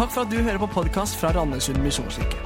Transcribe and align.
Takk 0.00 0.14
for 0.14 0.24
at 0.24 0.30
du 0.32 0.38
hører 0.40 0.56
på 0.56 0.66
podkast 0.72 1.18
fra 1.20 1.28
Randesund 1.36 1.82
misjonskirke. 1.84 2.38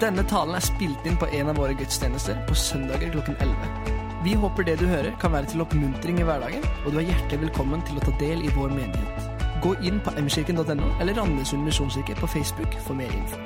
Denne 0.00 0.22
talen 0.24 0.56
er 0.56 0.62
spilt 0.64 1.04
inn 1.04 1.18
på 1.20 1.26
en 1.36 1.50
av 1.52 1.58
våre 1.60 1.74
gudstjenester 1.76 2.38
på 2.48 2.56
søndager 2.56 3.10
klokken 3.12 3.36
11. 3.44 3.90
Vi 4.24 4.32
håper 4.40 4.64
det 4.64 4.78
du 4.80 4.86
hører, 4.88 5.10
kan 5.20 5.34
være 5.34 5.50
til 5.52 5.60
oppmuntring 5.66 6.22
i 6.22 6.24
hverdagen, 6.24 6.64
og 6.86 6.94
du 6.94 7.02
er 7.02 7.10
hjertelig 7.10 7.42
velkommen 7.42 7.84
til 7.84 8.00
å 8.00 8.06
ta 8.06 8.14
del 8.22 8.40
i 8.40 8.54
vår 8.56 8.72
menighet. 8.72 9.44
Gå 9.60 9.74
inn 9.84 10.00
på 10.00 10.16
mkirken.no 10.16 10.88
eller 10.96 11.20
Randesund 11.20 11.68
misjonskirke 11.68 12.16
på 12.22 12.32
Facebook 12.38 12.80
for 12.86 12.96
mer 12.96 13.12
info. 13.12 13.36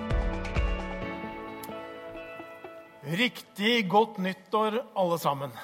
Riktig 3.18 3.76
godt 3.90 4.22
nyttår, 4.22 4.84
alle 4.94 5.18
sammen. 5.18 5.60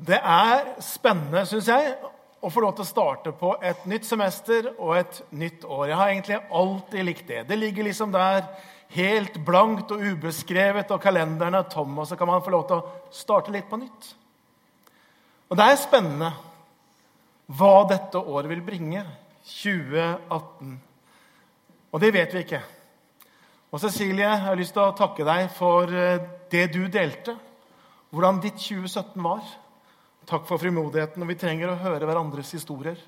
Det 0.00 0.24
er 0.24 0.78
spennende, 0.80 1.44
syns 1.44 1.68
jeg, 1.68 1.92
å 2.46 2.50
få 2.52 2.62
lov 2.62 2.76
til 2.76 2.84
å 2.84 2.88
starte 2.88 3.32
på 3.34 3.56
et 3.58 3.86
nytt 3.90 4.06
semester 4.06 4.68
og 4.76 4.92
et 5.00 5.16
nytt 5.34 5.64
år. 5.66 5.88
Jeg 5.90 5.98
har 5.98 6.10
egentlig 6.12 6.36
alltid 6.60 7.06
likt 7.08 7.26
det. 7.26 7.40
Det 7.48 7.58
ligger 7.58 7.88
liksom 7.88 8.12
der 8.14 8.44
helt 8.94 9.40
blankt 9.44 9.90
og 9.90 10.04
ubeskrevet, 10.04 10.92
og 10.94 11.02
kalenderen 11.02 11.58
er 11.58 11.66
tom, 11.72 11.98
og 11.98 12.06
så 12.06 12.18
kan 12.18 12.30
man 12.30 12.44
få 12.44 12.54
lov 12.54 12.68
til 12.68 12.78
å 12.78 13.10
starte 13.10 13.54
litt 13.54 13.66
på 13.70 13.80
nytt. 13.80 14.12
Og 15.50 15.58
det 15.58 15.66
er 15.66 15.80
spennende 15.80 16.30
hva 17.58 17.74
dette 17.90 18.22
året 18.22 18.50
vil 18.50 18.62
bringe. 18.66 19.02
2018. 19.46 20.72
Og 21.94 22.02
det 22.02 22.14
vet 22.14 22.32
vi 22.34 22.46
ikke. 22.46 22.62
Og 23.74 23.82
Cecilie, 23.82 24.26
jeg 24.26 24.42
har 24.46 24.58
lyst 24.58 24.74
til 24.74 24.86
å 24.86 24.94
takke 24.98 25.26
deg 25.26 25.50
for 25.54 25.90
eh, 25.90 26.22
det 26.50 26.68
du 26.74 26.84
delte. 26.90 27.34
Hvordan 28.14 28.38
ditt 28.42 28.58
2017 28.62 29.22
var. 29.22 29.42
Takk 30.26 30.46
for 30.48 30.58
frimodigheten. 30.58 31.22
og 31.22 31.28
Vi 31.28 31.38
trenger 31.38 31.70
å 31.70 31.78
høre 31.78 32.06
hverandres 32.06 32.50
historier. 32.56 32.98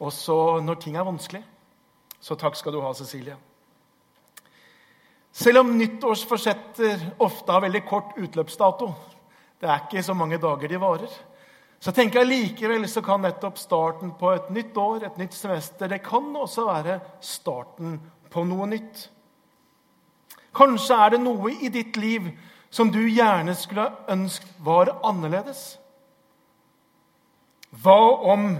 Også 0.00 0.60
når 0.64 0.80
ting 0.80 0.96
er 0.96 1.08
vanskelig. 1.08 1.40
Så 2.20 2.36
takk 2.36 2.56
skal 2.56 2.76
du 2.76 2.82
ha, 2.84 2.92
Cecilie. 2.92 3.36
Selv 5.32 5.62
om 5.62 5.72
nyttårsforsetter 5.78 7.06
ofte 7.24 7.54
har 7.54 7.64
veldig 7.64 7.82
kort 7.88 8.12
utløpsdato, 8.18 8.90
det 9.60 9.68
er 9.68 9.84
ikke 9.86 10.02
så 10.04 10.16
mange 10.16 10.40
dager 10.42 10.68
de 10.68 10.80
varer, 10.80 11.12
så 11.80 11.94
tenker 11.96 12.20
jeg 12.20 12.28
likevel 12.28 12.84
så 12.90 13.00
kan 13.04 13.22
nettopp 13.24 13.56
starten 13.56 14.12
på 14.20 14.34
et 14.34 14.50
nytt 14.52 14.76
år, 14.76 15.06
et 15.06 15.20
nytt 15.20 15.36
semester, 15.36 15.88
det 15.88 16.02
kan 16.04 16.28
også 16.36 16.66
være 16.66 16.98
starten 17.24 17.96
på 18.28 18.44
noe 18.44 18.68
nytt. 18.68 19.06
Kanskje 20.56 20.98
er 20.98 21.14
det 21.14 21.22
noe 21.22 21.54
i 21.56 21.70
ditt 21.72 21.96
liv 21.96 22.26
som 22.74 22.90
du 22.92 23.00
gjerne 23.06 23.54
skulle 23.56 23.86
ønsket 24.12 24.58
var 24.66 24.92
annerledes. 25.06 25.79
Hva 27.70 27.98
om 28.34 28.56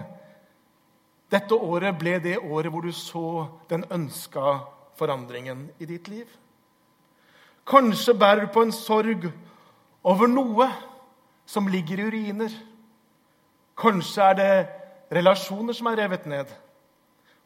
dette 1.31 1.55
året 1.55 1.97
ble 1.99 2.19
det 2.23 2.37
året 2.39 2.71
hvor 2.71 2.87
du 2.87 2.93
så 2.95 3.49
den 3.71 3.83
ønska 3.91 4.61
forandringen 4.99 5.67
i 5.83 5.89
ditt 5.91 6.09
liv? 6.11 6.27
Kanskje 7.67 8.15
bærer 8.19 8.47
du 8.47 8.53
på 8.55 8.65
en 8.67 8.75
sorg 8.75 9.27
over 10.07 10.31
noe 10.31 10.69
som 11.47 11.69
ligger 11.71 12.01
i 12.01 12.07
uriner. 12.07 12.55
Kanskje 13.79 14.31
er 14.31 14.39
det 14.39 14.55
relasjoner 15.19 15.75
som 15.75 15.91
er 15.91 16.05
revet 16.05 16.27
ned. 16.31 16.51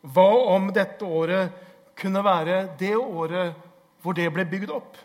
Hva 0.04 0.28
om 0.52 0.68
dette 0.76 1.04
året 1.04 1.52
kunne 1.96 2.24
være 2.24 2.64
det 2.80 2.92
året 2.96 3.56
hvor 4.04 4.16
det 4.16 4.28
ble 4.34 4.44
bygd 4.48 4.72
opp? 4.74 4.98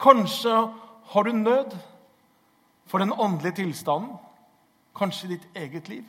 Kanskje 0.00 0.54
har 1.12 1.28
du 1.28 1.32
nød 1.36 1.76
for 2.88 3.04
den 3.04 3.12
åndelige 3.12 3.60
tilstanden 3.60 4.16
kanskje 4.96 5.34
ditt 5.34 5.46
eget 5.56 5.88
liv. 5.88 6.04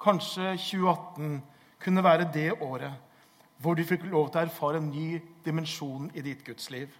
Kanskje 0.00 0.54
2018 0.56 1.42
kunne 1.82 2.04
være 2.04 2.30
det 2.34 2.52
året 2.62 3.04
hvor 3.58 3.74
du 3.74 3.82
fikk 3.82 4.04
lov 4.06 4.28
til 4.30 4.38
å 4.38 4.46
erfare 4.46 4.78
en 4.78 4.90
ny 4.92 5.18
dimensjon 5.44 6.10
i 6.14 6.22
ditt 6.22 6.44
gudsliv. 6.46 6.92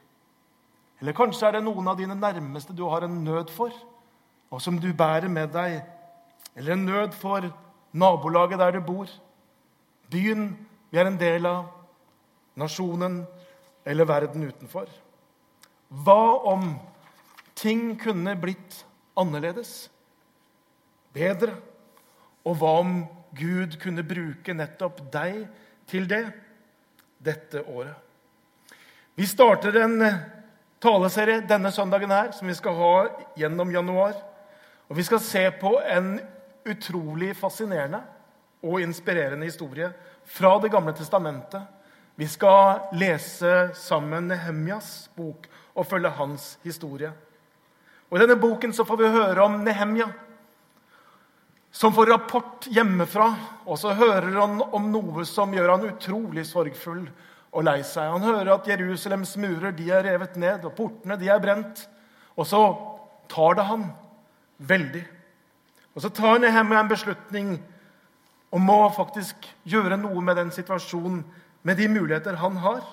Eller 0.99 1.15
kanskje 1.15 1.47
er 1.47 1.55
det 1.55 1.63
noen 1.63 1.87
av 1.87 1.99
dine 2.01 2.17
nærmeste 2.19 2.75
du 2.75 2.83
har 2.91 3.07
en 3.07 3.21
nød 3.25 3.53
for, 3.55 3.71
og 4.51 4.63
som 4.63 4.81
du 4.83 4.91
bærer 4.91 5.31
med 5.31 5.53
deg. 5.55 5.79
Eller 6.59 6.75
en 6.75 6.87
nød 6.89 7.15
for 7.15 7.47
nabolaget 7.93 8.59
der 8.59 8.75
du 8.75 8.81
bor, 8.83 9.07
byen 10.11 10.51
vi 10.91 10.99
er 10.99 11.07
en 11.07 11.21
del 11.21 11.47
av, 11.47 11.69
nasjonen 12.59 13.21
eller 13.87 14.09
verden 14.09 14.49
utenfor. 14.49 14.89
Hva 15.89 16.23
om 16.51 16.73
ting 17.55 17.93
kunne 18.01 18.35
blitt 18.41 18.83
annerledes? 19.17 19.87
Bedre? 21.19 21.55
Og 22.47 22.59
hva 22.59 22.75
om 22.83 22.99
Gud 23.37 23.77
kunne 23.83 24.07
bruke 24.07 24.55
nettopp 24.57 25.03
deg 25.13 25.43
til 25.89 26.09
det 26.09 26.25
dette 27.25 27.65
året? 27.67 27.97
Vi 29.19 29.27
starter 29.27 29.75
en 29.83 30.03
eh, 30.07 30.21
taleserie 30.79 31.43
denne 31.49 31.73
søndagen 31.75 32.13
her, 32.15 32.31
som 32.33 32.49
vi 32.49 32.55
skal 32.55 32.77
ha 32.79 32.93
gjennom 33.37 33.73
januar. 33.75 34.15
Og 34.89 34.97
Vi 34.97 35.05
skal 35.05 35.21
se 35.21 35.43
på 35.61 35.75
en 35.85 36.21
utrolig 36.69 37.35
fascinerende 37.37 38.01
og 38.63 38.81
inspirerende 38.81 39.47
historie 39.47 39.91
fra 40.25 40.59
Det 40.63 40.71
gamle 40.71 40.93
testamentet. 40.93 41.63
Vi 42.17 42.27
skal 42.27 42.89
lese 42.93 43.71
sammen 43.75 44.29
Nehemjas 44.29 45.11
bok 45.17 45.47
og 45.75 45.87
følge 45.87 46.11
hans 46.11 46.59
historie. 46.63 47.13
Og 48.11 48.19
I 48.19 48.23
denne 48.23 48.41
boken 48.41 48.73
så 48.73 48.85
får 48.85 48.97
vi 48.97 49.13
høre 49.13 49.45
om 49.45 49.61
Nehemja 49.65 50.09
som 51.71 51.93
får 51.95 52.07
rapport 52.07 52.67
hjemmefra, 52.73 53.29
og 53.69 53.79
så 53.79 53.93
hører 53.97 54.33
han 54.41 54.61
om 54.63 54.89
noe 54.93 55.25
som 55.29 55.53
gjør 55.55 55.75
han 55.75 55.89
utrolig 55.91 56.47
sorgfull 56.49 57.05
og 57.53 57.65
lei 57.65 57.81
seg. 57.87 58.09
Han 58.13 58.25
hører 58.25 58.55
at 58.55 58.69
Jerusalems 58.69 59.37
murer 59.41 59.75
de 59.77 59.91
er 59.93 60.07
revet 60.09 60.37
ned, 60.41 60.65
og 60.65 60.75
portene 60.79 61.19
de 61.21 61.29
er 61.33 61.43
brent. 61.43 61.85
Og 62.39 62.49
så 62.49 62.63
tar 63.31 63.59
det 63.59 63.67
han 63.69 63.89
veldig. 64.59 65.05
Og 65.95 66.05
så 66.05 66.13
tar 66.15 66.41
Nehemia 66.41 66.81
en 66.81 66.91
beslutning 66.91 67.57
om 68.55 68.71
å 68.73 68.89
faktisk 68.97 69.49
gjøre 69.69 69.99
noe 70.01 70.23
med 70.25 70.39
den 70.41 70.53
situasjonen, 70.55 71.25
med 71.67 71.77
de 71.77 71.89
muligheter 71.91 72.39
han 72.41 72.57
har. 72.63 72.85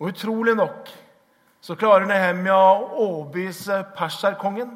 Og 0.00 0.10
utrolig 0.10 0.56
nok 0.58 0.90
så 1.64 1.76
klarer 1.80 2.04
Nehemia 2.10 2.56
å 2.58 2.88
overbevise 3.06 3.78
perserkongen 3.96 4.74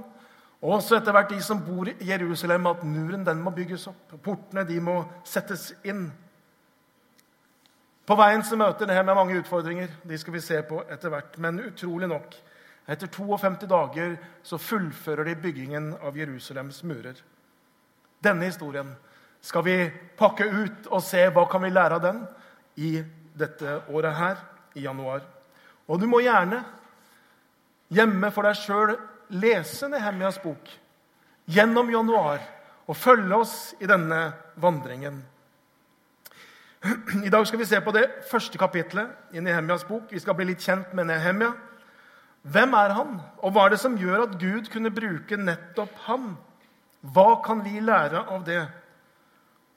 og 0.58 0.78
også 0.78 0.98
etter 0.98 1.14
hvert 1.14 1.30
de 1.30 1.38
som 1.44 1.60
bor 1.62 1.86
i 1.86 2.08
Jerusalem, 2.08 2.66
at 2.66 2.82
muren 2.82 3.26
den 3.26 3.42
må 3.42 3.52
bygges 3.54 3.86
opp. 3.90 4.16
Portene 4.22 4.64
de 4.66 4.80
må 4.82 4.96
settes 5.26 5.70
inn. 5.86 6.08
På 8.08 8.16
veien 8.18 8.42
så 8.42 8.56
møter 8.58 8.88
det 8.88 8.96
her 8.96 9.04
med 9.06 9.14
mange 9.14 9.36
utfordringer. 9.38 9.92
De 10.02 10.18
skal 10.18 10.34
vi 10.34 10.42
se 10.42 10.58
på 10.66 10.80
etter 10.90 11.12
hvert. 11.12 11.36
Men 11.38 11.60
utrolig 11.62 12.08
nok, 12.10 12.34
etter 12.90 13.10
52 13.12 13.68
dager 13.70 14.16
så 14.42 14.58
fullfører 14.58 15.28
de 15.28 15.36
byggingen 15.38 15.92
av 16.02 16.16
Jerusalems 16.18 16.80
murer. 16.88 17.20
Denne 18.24 18.48
historien 18.48 18.90
skal 19.44 19.62
vi 19.62 19.76
pakke 20.18 20.48
ut 20.48 20.88
og 20.90 21.04
se 21.06 21.20
hva 21.30 21.44
kan 21.50 21.62
vi 21.62 21.70
lære 21.70 22.00
av 22.00 22.02
den 22.02 22.24
i 22.82 22.96
dette 23.38 23.76
året 23.92 24.16
her, 24.18 24.40
i 24.74 24.82
januar. 24.82 25.22
Og 25.86 26.00
du 26.00 26.06
må 26.10 26.18
gjerne 26.24 26.64
hjemme 27.94 28.32
for 28.34 28.48
deg 28.48 28.58
sjøl 28.58 28.96
lese 29.28 29.88
Nehemjas 29.88 30.38
bok 30.42 30.70
gjennom 31.48 31.90
januar 31.92 32.40
og 32.88 32.96
følge 32.96 33.36
oss 33.36 33.56
i 33.80 33.88
denne 33.88 34.20
vandringen. 34.60 35.20
I 37.26 37.30
dag 37.32 37.46
skal 37.46 37.58
vi 37.58 37.66
se 37.68 37.80
på 37.82 37.92
det 37.92 38.06
første 38.30 38.58
kapitlet 38.58 39.34
i 39.34 39.42
Nehemjas 39.42 39.84
bok. 39.88 40.12
Vi 40.12 40.20
skal 40.22 40.36
bli 40.38 40.48
litt 40.52 40.62
kjent 40.64 40.92
med 40.96 41.10
Nehemja. 41.10 41.52
Hvem 42.48 42.74
er 42.78 42.94
han, 42.96 43.16
og 43.42 43.52
hva 43.52 43.66
er 43.66 43.74
det 43.74 43.80
som 43.82 43.96
gjør 43.98 44.28
at 44.28 44.36
Gud 44.40 44.70
kunne 44.72 44.94
bruke 44.94 45.36
nettopp 45.36 45.96
ham? 46.06 46.36
Hva 47.02 47.42
kan 47.44 47.64
vi 47.64 47.82
lære 47.82 48.22
av 48.30 48.44
det? 48.46 48.62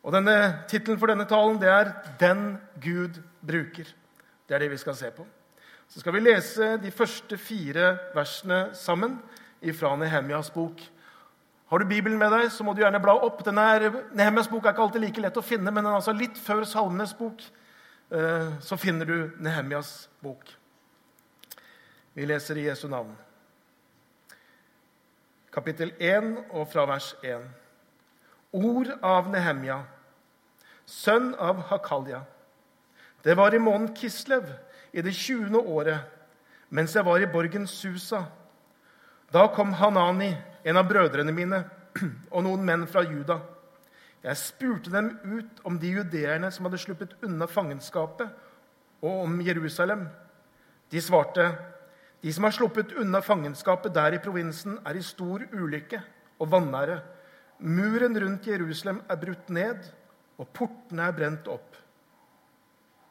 Og 0.02 0.14
denne 0.14 0.36
Tittelen 0.70 1.00
for 1.02 1.12
denne 1.12 1.28
talen 1.30 1.60
det 1.62 1.70
er 1.70 1.94
'Den 2.20 2.58
Gud 2.82 3.22
bruker'. 3.46 3.94
Det 4.48 4.56
er 4.56 4.60
det 4.60 4.72
vi 4.72 4.78
skal 4.78 4.96
se 4.96 5.12
på. 5.12 5.26
Så 5.92 6.00
skal 6.00 6.14
vi 6.16 6.22
lese 6.24 6.78
de 6.80 6.88
første 6.96 7.36
fire 7.36 7.98
versene 8.16 8.70
sammen 8.80 9.18
fra 9.76 9.90
Nehemjas 10.00 10.48
bok. 10.54 10.80
Har 11.68 11.80
du 11.80 11.86
Bibelen 11.90 12.16
med 12.20 12.32
deg, 12.32 12.46
så 12.48 12.64
må 12.64 12.72
du 12.72 12.80
gjerne 12.80 13.02
bla 13.04 13.18
opp. 13.28 13.42
Denne 13.44 13.66
Nehemjas 14.16 14.48
bok 14.48 14.64
er 14.64 14.72
ikke 14.72 14.86
alltid 14.86 15.04
like 15.04 15.24
lett 15.26 15.40
å 15.40 15.44
finne, 15.44 15.72
men 15.72 15.90
altså 15.92 16.16
litt 16.16 16.40
før 16.40 16.64
Salmenes 16.64 17.12
bok. 17.20 17.44
Eh, 18.08 18.54
så 18.64 18.80
finner 18.80 19.08
du 19.08 19.36
Nehemjas 19.44 20.08
bok. 20.24 20.48
Vi 22.16 22.24
leser 22.28 22.64
i 22.64 22.70
Jesu 22.70 22.88
navn. 22.88 23.12
Kapittel 25.52 25.92
1 26.00 26.34
og 26.56 26.72
fra 26.72 26.88
vers 26.88 27.12
1. 27.20 27.44
Ord 28.56 28.96
av 29.04 29.28
Nehemja, 29.32 29.82
sønn 30.88 31.34
av 31.36 31.66
Hakalja. 31.68 32.24
Det 33.28 33.36
var 33.36 33.52
i 33.52 33.60
måneden 33.60 33.92
Kislev, 33.96 34.48
i 34.94 35.02
det 35.02 35.14
20. 35.16 35.58
året, 35.60 36.00
mens 36.70 36.96
jeg 36.96 37.06
var 37.06 37.20
i 37.20 37.30
borgen 37.32 37.68
Susa 37.68 38.26
da 39.32 39.48
kom 39.48 39.74
Hanani, 39.74 40.34
en 40.64 40.78
av 40.78 40.90
brødrene 40.90 41.32
mine, 41.32 41.62
og 42.36 42.44
noen 42.44 42.66
menn 42.68 42.84
fra 42.92 43.06
Juda. 43.08 43.38
Jeg 44.22 44.38
spurte 44.38 44.92
dem 44.92 45.14
ut 45.24 45.62
om 45.68 45.78
de 45.80 45.94
judeerne 45.96 46.50
som 46.52 46.68
hadde 46.68 46.80
sluppet 46.84 47.16
unna 47.24 47.48
fangenskapet, 47.48 48.28
og 49.02 49.24
om 49.24 49.40
Jerusalem. 49.42 50.04
De 50.92 51.02
svarte, 51.02 51.48
de 52.22 52.34
som 52.36 52.46
har 52.46 52.54
sluppet 52.54 52.92
unna 53.00 53.22
fangenskapet 53.24 53.96
der 53.96 54.18
i 54.18 54.22
provinsen, 54.22 54.78
er 54.86 55.00
i 55.00 55.06
stor 55.06 55.48
ulykke 55.56 56.04
og 56.44 56.52
vanære. 56.52 57.00
Muren 57.64 58.20
rundt 58.20 58.52
Jerusalem 58.52 59.00
er 59.08 59.22
brutt 59.22 59.50
ned, 59.50 59.88
og 60.38 60.52
portene 60.52 61.08
er 61.08 61.16
brent 61.16 61.48
opp. 61.48 61.80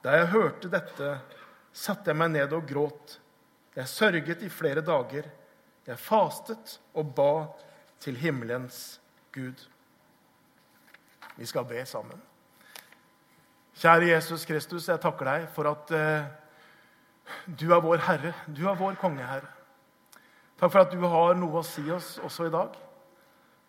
Da 0.04 0.20
jeg 0.20 0.32
hørte 0.36 0.68
dette, 0.68 1.16
satte 1.72 2.10
jeg 2.10 2.18
meg 2.18 2.32
ned 2.34 2.54
og 2.56 2.66
gråt. 2.68 3.18
Jeg 3.76 3.88
sørget 3.88 4.42
i 4.42 4.50
flere 4.52 4.82
dager. 4.84 5.28
Jeg 5.86 5.98
fastet 5.98 6.78
og 6.94 7.14
ba 7.14 7.32
til 8.00 8.16
himmelens 8.16 9.00
Gud. 9.32 9.66
Vi 11.36 11.46
skal 11.46 11.64
be 11.64 11.84
sammen. 11.86 12.20
Kjære 13.80 14.10
Jesus 14.10 14.44
Kristus, 14.44 14.88
jeg 14.88 15.00
takker 15.00 15.24
deg 15.24 15.46
for 15.54 15.70
at 15.70 15.92
eh, 15.96 16.26
du 17.46 17.70
er 17.72 17.80
vår 17.80 18.02
Herre. 18.04 18.34
Du 18.46 18.66
er 18.68 18.76
vår 18.76 18.98
kongeherre. 19.00 19.48
Takk 20.60 20.72
for 20.74 20.82
at 20.82 20.92
du 20.92 21.00
har 21.08 21.38
noe 21.38 21.62
å 21.62 21.64
si 21.64 21.86
oss 21.92 22.18
også 22.20 22.50
i 22.50 22.52
dag. 22.52 22.74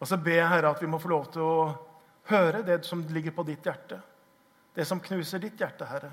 Og 0.01 0.09
så 0.09 0.17
ber 0.17 0.41
jeg, 0.41 0.49
Herre, 0.49 0.73
at 0.73 0.81
vi 0.81 0.89
må 0.89 0.99
få 0.99 1.13
lov 1.13 1.29
til 1.31 1.45
å 1.45 1.69
høre 2.31 2.63
det 2.67 2.81
som 2.87 3.05
ligger 3.07 3.35
på 3.37 3.45
ditt 3.47 3.65
hjerte. 3.65 4.01
Det 4.75 4.83
som 4.87 4.99
knuser 5.03 5.39
ditt 5.43 5.59
hjerte, 5.61 5.87
Herre. 5.87 6.11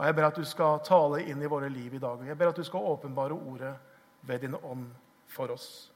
Og 0.00 0.06
Jeg 0.06 0.16
ber 0.16 0.30
at 0.30 0.36
du 0.40 0.44
skal 0.48 0.78
tale 0.80 1.18
inn 1.28 1.42
i 1.44 1.48
våre 1.52 1.68
liv 1.68 1.94
i 1.94 2.00
dag. 2.00 2.16
Og 2.16 2.26
Jeg 2.26 2.38
ber 2.40 2.48
at 2.48 2.56
du 2.56 2.64
skal 2.64 2.86
åpenbare 2.88 3.36
ordet 3.36 3.74
ved 4.24 4.38
din 4.40 4.54
ånd 4.56 4.86
for 5.28 5.52
oss. 5.52 5.92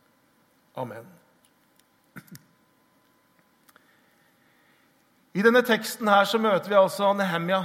Amen. 0.76 1.06
I 5.34 5.42
denne 5.42 5.64
teksten 5.64 6.08
her 6.08 6.28
så 6.28 6.38
møter 6.38 6.68
vi 6.68 6.76
altså 6.76 7.12
Nehemja, 7.16 7.62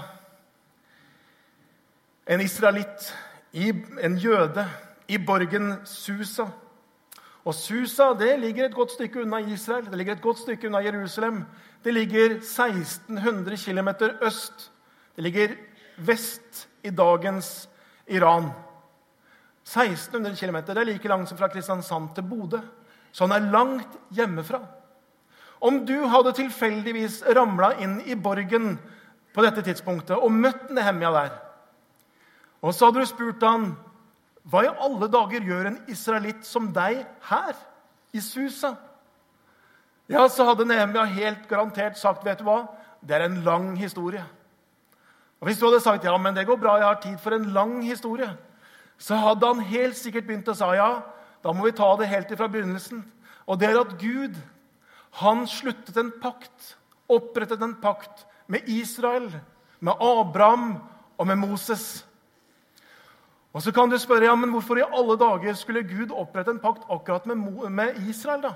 en 2.30 2.42
israelitt, 2.42 3.14
en 3.54 4.18
jøde, 4.18 4.66
i 5.10 5.18
borgen 5.18 5.74
Susa. 5.86 6.46
Og 7.44 7.56
Susa 7.56 8.14
det 8.14 8.40
ligger 8.40 8.66
et 8.66 8.76
godt 8.76 8.92
stykke 8.92 9.22
unna 9.22 9.40
Israel, 9.40 9.86
det 9.86 9.98
ligger 9.98 10.14
et 10.16 10.22
godt 10.22 10.40
stykke 10.40 10.68
unna 10.68 10.80
Jerusalem. 10.86 11.44
Det 11.84 11.94
ligger 11.94 12.36
1600 12.38 13.58
km 13.58 13.90
øst. 14.22 14.72
Det 15.16 15.24
ligger 15.24 15.48
vest 16.06 16.68
i 16.84 16.92
dagens 16.96 17.68
Iran. 18.08 18.50
1600 19.70 20.36
km. 20.36 20.62
Det 20.66 20.78
er 20.78 20.88
like 20.88 21.12
langt 21.12 21.30
som 21.30 21.38
fra 21.38 21.50
Kristiansand 21.52 22.14
til 22.16 22.26
Bodø. 22.26 22.62
Så 23.12 23.26
han 23.26 23.36
er 23.36 23.52
langt 23.52 23.98
hjemmefra. 24.14 24.62
Om 25.60 25.84
du 25.86 25.98
hadde 26.08 26.34
tilfeldigvis 26.38 27.22
ramla 27.36 27.74
inn 27.84 28.00
i 28.08 28.16
borgen 28.16 28.78
på 29.36 29.44
dette 29.44 29.64
tidspunktet 29.66 30.16
og 30.18 30.32
møtt 30.32 30.70
Nehemja 30.74 31.12
der, 31.14 31.34
og 32.64 32.74
så 32.76 32.90
hadde 32.90 33.04
du 33.04 33.08
spurt 33.08 33.44
han, 33.44 33.74
hva 34.50 34.64
i 34.66 34.72
alle 34.72 35.08
dager 35.12 35.46
gjør 35.46 35.70
en 35.70 35.82
israelitt 35.92 36.48
som 36.48 36.72
deg 36.76 37.04
her, 37.30 37.58
i 38.16 38.22
Susa? 38.24 38.74
Ja, 40.10 40.24
så 40.32 40.48
hadde 40.48 40.66
Nehemja 40.66 41.04
helt 41.06 41.46
garantert 41.50 42.00
sagt, 42.00 42.26
vet 42.26 42.42
du 42.42 42.48
hva, 42.48 42.64
det 43.06 43.16
er 43.16 43.28
en 43.28 43.42
lang 43.46 43.76
historie. 43.78 44.24
Og 45.40 45.48
Hvis 45.48 45.60
du 45.60 45.66
hadde 45.66 45.80
sagt 45.84 46.04
ja, 46.04 46.18
men 46.18 46.36
det 46.36 46.48
går 46.48 46.60
bra, 46.60 46.76
jeg 46.78 46.88
har 46.88 47.00
tid 47.02 47.18
for 47.18 47.36
en 47.36 47.52
lang 47.56 47.80
historie, 47.86 48.28
så 49.00 49.16
hadde 49.16 49.48
han 49.48 49.64
helt 49.64 49.96
sikkert 49.96 50.28
begynt 50.28 50.52
å 50.52 50.56
si 50.58 50.68
ja, 50.76 50.90
da 51.44 51.54
må 51.56 51.70
vi 51.70 51.76
ta 51.76 51.88
det 51.96 52.10
helt 52.12 52.32
ifra 52.36 52.50
begynnelsen. 52.52 53.06
Og 53.48 53.60
det 53.60 53.70
er 53.70 53.80
at 53.80 53.96
Gud 54.02 54.36
han 55.22 55.46
sluttet 55.48 55.96
en 55.98 56.12
pakt, 56.22 56.76
opprettet 57.10 57.64
en 57.64 57.78
pakt 57.80 58.26
med 58.52 58.68
Israel, 58.68 59.32
med 59.80 59.94
Abraham 60.04 60.76
og 61.18 61.28
med 61.28 61.40
Moses. 61.40 62.04
Og 63.54 63.64
Så 63.64 63.72
kan 63.72 63.90
du 63.90 63.98
spørre 63.98 64.28
ja, 64.28 64.36
men 64.36 64.52
hvorfor 64.54 64.78
i 64.78 64.86
alle 64.86 65.16
dager 65.18 65.54
skulle 65.58 65.88
Gud 65.88 66.12
opprette 66.12 66.52
en 66.52 66.62
pakt 66.62 66.84
akkurat 66.90 67.26
med, 67.26 67.70
med 67.70 67.98
Israel. 68.10 68.42
da? 68.42 68.54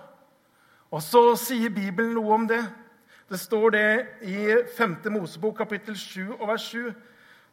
Og 0.91 1.01
Så 1.01 1.35
sier 1.35 1.69
Bibelen 1.73 2.13
noe 2.13 2.33
om 2.33 2.47
det. 2.47 2.61
Det 3.27 3.39
står 3.39 3.71
det 3.71 3.87
i 4.27 4.37
5. 4.77 4.97
Mosebok 5.13 5.57
kapittel 5.57 5.95
7 5.97 6.35
og 6.39 6.47
vers 6.51 6.65
7. 6.73 6.91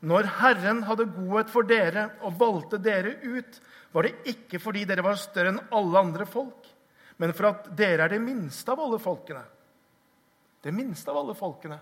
Når 0.00 0.28
Herren 0.40 0.82
hadde 0.88 1.08
godhet 1.12 1.52
for 1.52 1.67
dere 1.69 2.08
og 2.25 2.38
valgte 2.40 2.81
dere 2.81 3.19
ut, 3.22 3.61
var 3.93 4.06
det 4.06 4.32
ikke 4.32 4.61
fordi 4.62 4.87
dere 4.88 5.05
var 5.05 5.19
større 5.20 5.52
enn 5.52 5.62
alle 5.75 6.00
andre 6.00 6.26
folk, 6.28 6.69
men 7.20 7.34
for 7.37 7.50
at 7.50 7.69
dere 7.76 8.06
er 8.06 8.14
det 8.14 8.22
minste 8.22 8.72
av 8.72 8.81
alle 8.81 9.00
folkene. 9.02 9.43
Det 10.64 10.72
minste 10.75 11.12
av 11.12 11.20
alle 11.20 11.37
folkene. 11.37 11.78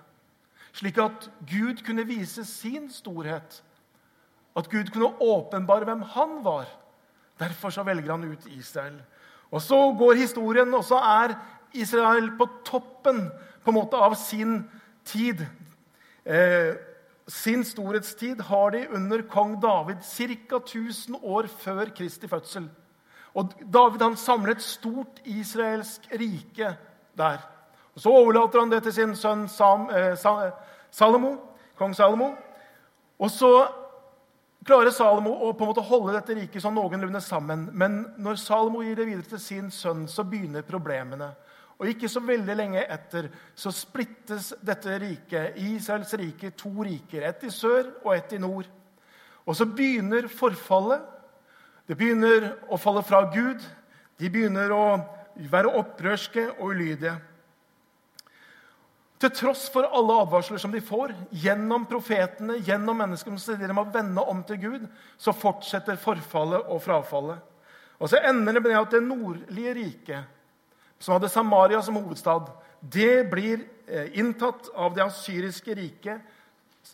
Slik 0.77 0.99
at 1.03 1.29
Gud 1.49 1.81
kunne 1.87 2.07
vise 2.07 2.45
sin 2.47 2.89
storhet. 2.93 3.63
At 4.59 4.69
Gud 4.71 4.91
kunne 4.95 5.15
åpenbare 5.23 5.87
hvem 5.89 6.05
han 6.15 6.41
var. 6.45 6.69
Derfor 7.39 7.71
så 7.75 7.85
velger 7.87 8.11
han 8.13 8.27
ut 8.27 8.47
Israel. 8.51 8.99
Og 9.51 9.63
Så 9.63 9.79
går 9.99 10.15
historien, 10.15 10.75
og 10.75 10.85
så 10.85 10.99
er 10.99 11.39
Israel 11.73 12.31
på 12.39 12.49
toppen 12.65 13.29
på 13.65 13.71
en 13.71 13.75
måte 13.75 13.97
av 13.97 14.15
sin 14.15 14.63
tid. 15.05 15.47
Eh, 16.25 16.75
sin 17.27 17.65
storhetstid 17.65 18.41
har 18.41 18.71
de 18.71 18.87
under 18.89 19.23
kong 19.23 19.61
David 19.61 19.97
ca. 20.49 20.57
1000 20.57 21.17
år 21.23 21.47
før 21.47 21.91
Kristi 21.97 22.29
fødsel. 22.29 22.69
Og 23.35 23.53
David 23.73 24.03
han 24.03 24.17
samler 24.17 24.57
et 24.57 24.65
stort 24.65 25.21
israelsk 25.25 26.09
rike 26.13 26.77
der. 27.17 27.39
Og 27.95 28.01
Så 28.01 28.11
overlater 28.11 28.61
han 28.61 28.71
det 28.71 28.83
til 28.83 28.93
sin 28.93 29.17
sønn 29.17 29.49
Sam, 29.49 29.91
eh, 29.91 30.17
Salomo, 30.91 31.37
kong 31.77 31.95
Salomo. 31.95 32.35
Og 33.19 33.31
så 33.31 33.69
klarer 34.65 34.91
Salomo 34.91 35.31
å 35.31 35.53
på 35.53 35.65
en 35.65 35.71
måte 35.73 35.85
holde 35.89 36.15
dette 36.15 36.35
riket 36.35 36.63
sånn 36.63 36.77
noenlunde 36.79 37.21
sammen. 37.21 37.69
Men 37.73 38.15
når 38.19 38.37
Salomo 38.37 38.83
gir 38.83 38.97
det 38.97 39.07
videre 39.07 39.29
til 39.29 39.41
sin 39.41 39.71
sønn, 39.71 40.07
så 40.09 40.25
begynner 40.25 40.63
problemene. 40.63 41.33
Og 41.79 41.87
ikke 41.93 42.09
så 42.11 42.21
veldig 42.27 42.57
lenge 42.59 42.83
etter 42.91 43.29
så 43.55 43.71
splittes 43.75 44.51
dette 44.67 44.97
riket, 44.99 45.55
Israels 45.63 46.11
rike, 46.19 46.51
to 46.59 46.73
riker. 46.83 47.23
Ett 47.29 47.45
i 47.47 47.53
sør 47.55 47.93
og 48.03 48.17
ett 48.17 48.35
i 48.35 48.41
nord. 48.43 48.67
Og 49.47 49.57
så 49.57 49.67
begynner 49.71 50.27
forfallet. 50.33 51.05
Det 51.87 51.97
begynner 51.97 52.51
å 52.69 52.77
falle 52.83 53.05
fra 53.07 53.23
Gud. 53.33 53.63
De 54.19 54.31
begynner 54.31 54.75
å 54.75 54.85
være 55.39 55.71
opprørske 55.79 56.49
og 56.59 56.75
ulydige. 56.75 57.15
Til 59.19 59.31
tross 59.35 59.65
for 59.75 59.87
alle 59.87 60.17
advarsler 60.23 60.61
som 60.63 60.75
de 60.75 60.83
får 60.85 61.15
gjennom 61.43 61.87
profetene, 61.91 62.59
gjennom 62.63 62.99
mennesker 63.03 63.33
som 63.35 63.41
sier 63.43 63.71
de 63.71 63.75
må 63.75 63.87
vende 63.95 64.23
om 64.23 64.43
til 64.47 64.61
Gud, 64.63 64.85
så 65.19 65.35
fortsetter 65.35 65.99
forfallet 65.99 66.67
og 66.71 66.83
frafallet. 66.85 67.39
Og 67.99 68.11
så 68.11 68.21
ender 68.29 68.59
det 68.59 68.63
med 68.63 68.77
at 68.79 68.93
det 68.95 69.03
nordlige 69.03 69.75
riket 69.79 70.38
som 70.99 71.15
hadde 71.15 71.31
Samaria 71.31 71.83
som 71.83 71.97
hovedstad, 71.97 72.51
det 72.81 73.31
blir 73.31 73.65
eh, 73.87 74.19
inntatt 74.19 74.69
av 74.75 74.95
det 74.95 75.05
asyriske 75.05 75.75
riket. 75.75 76.21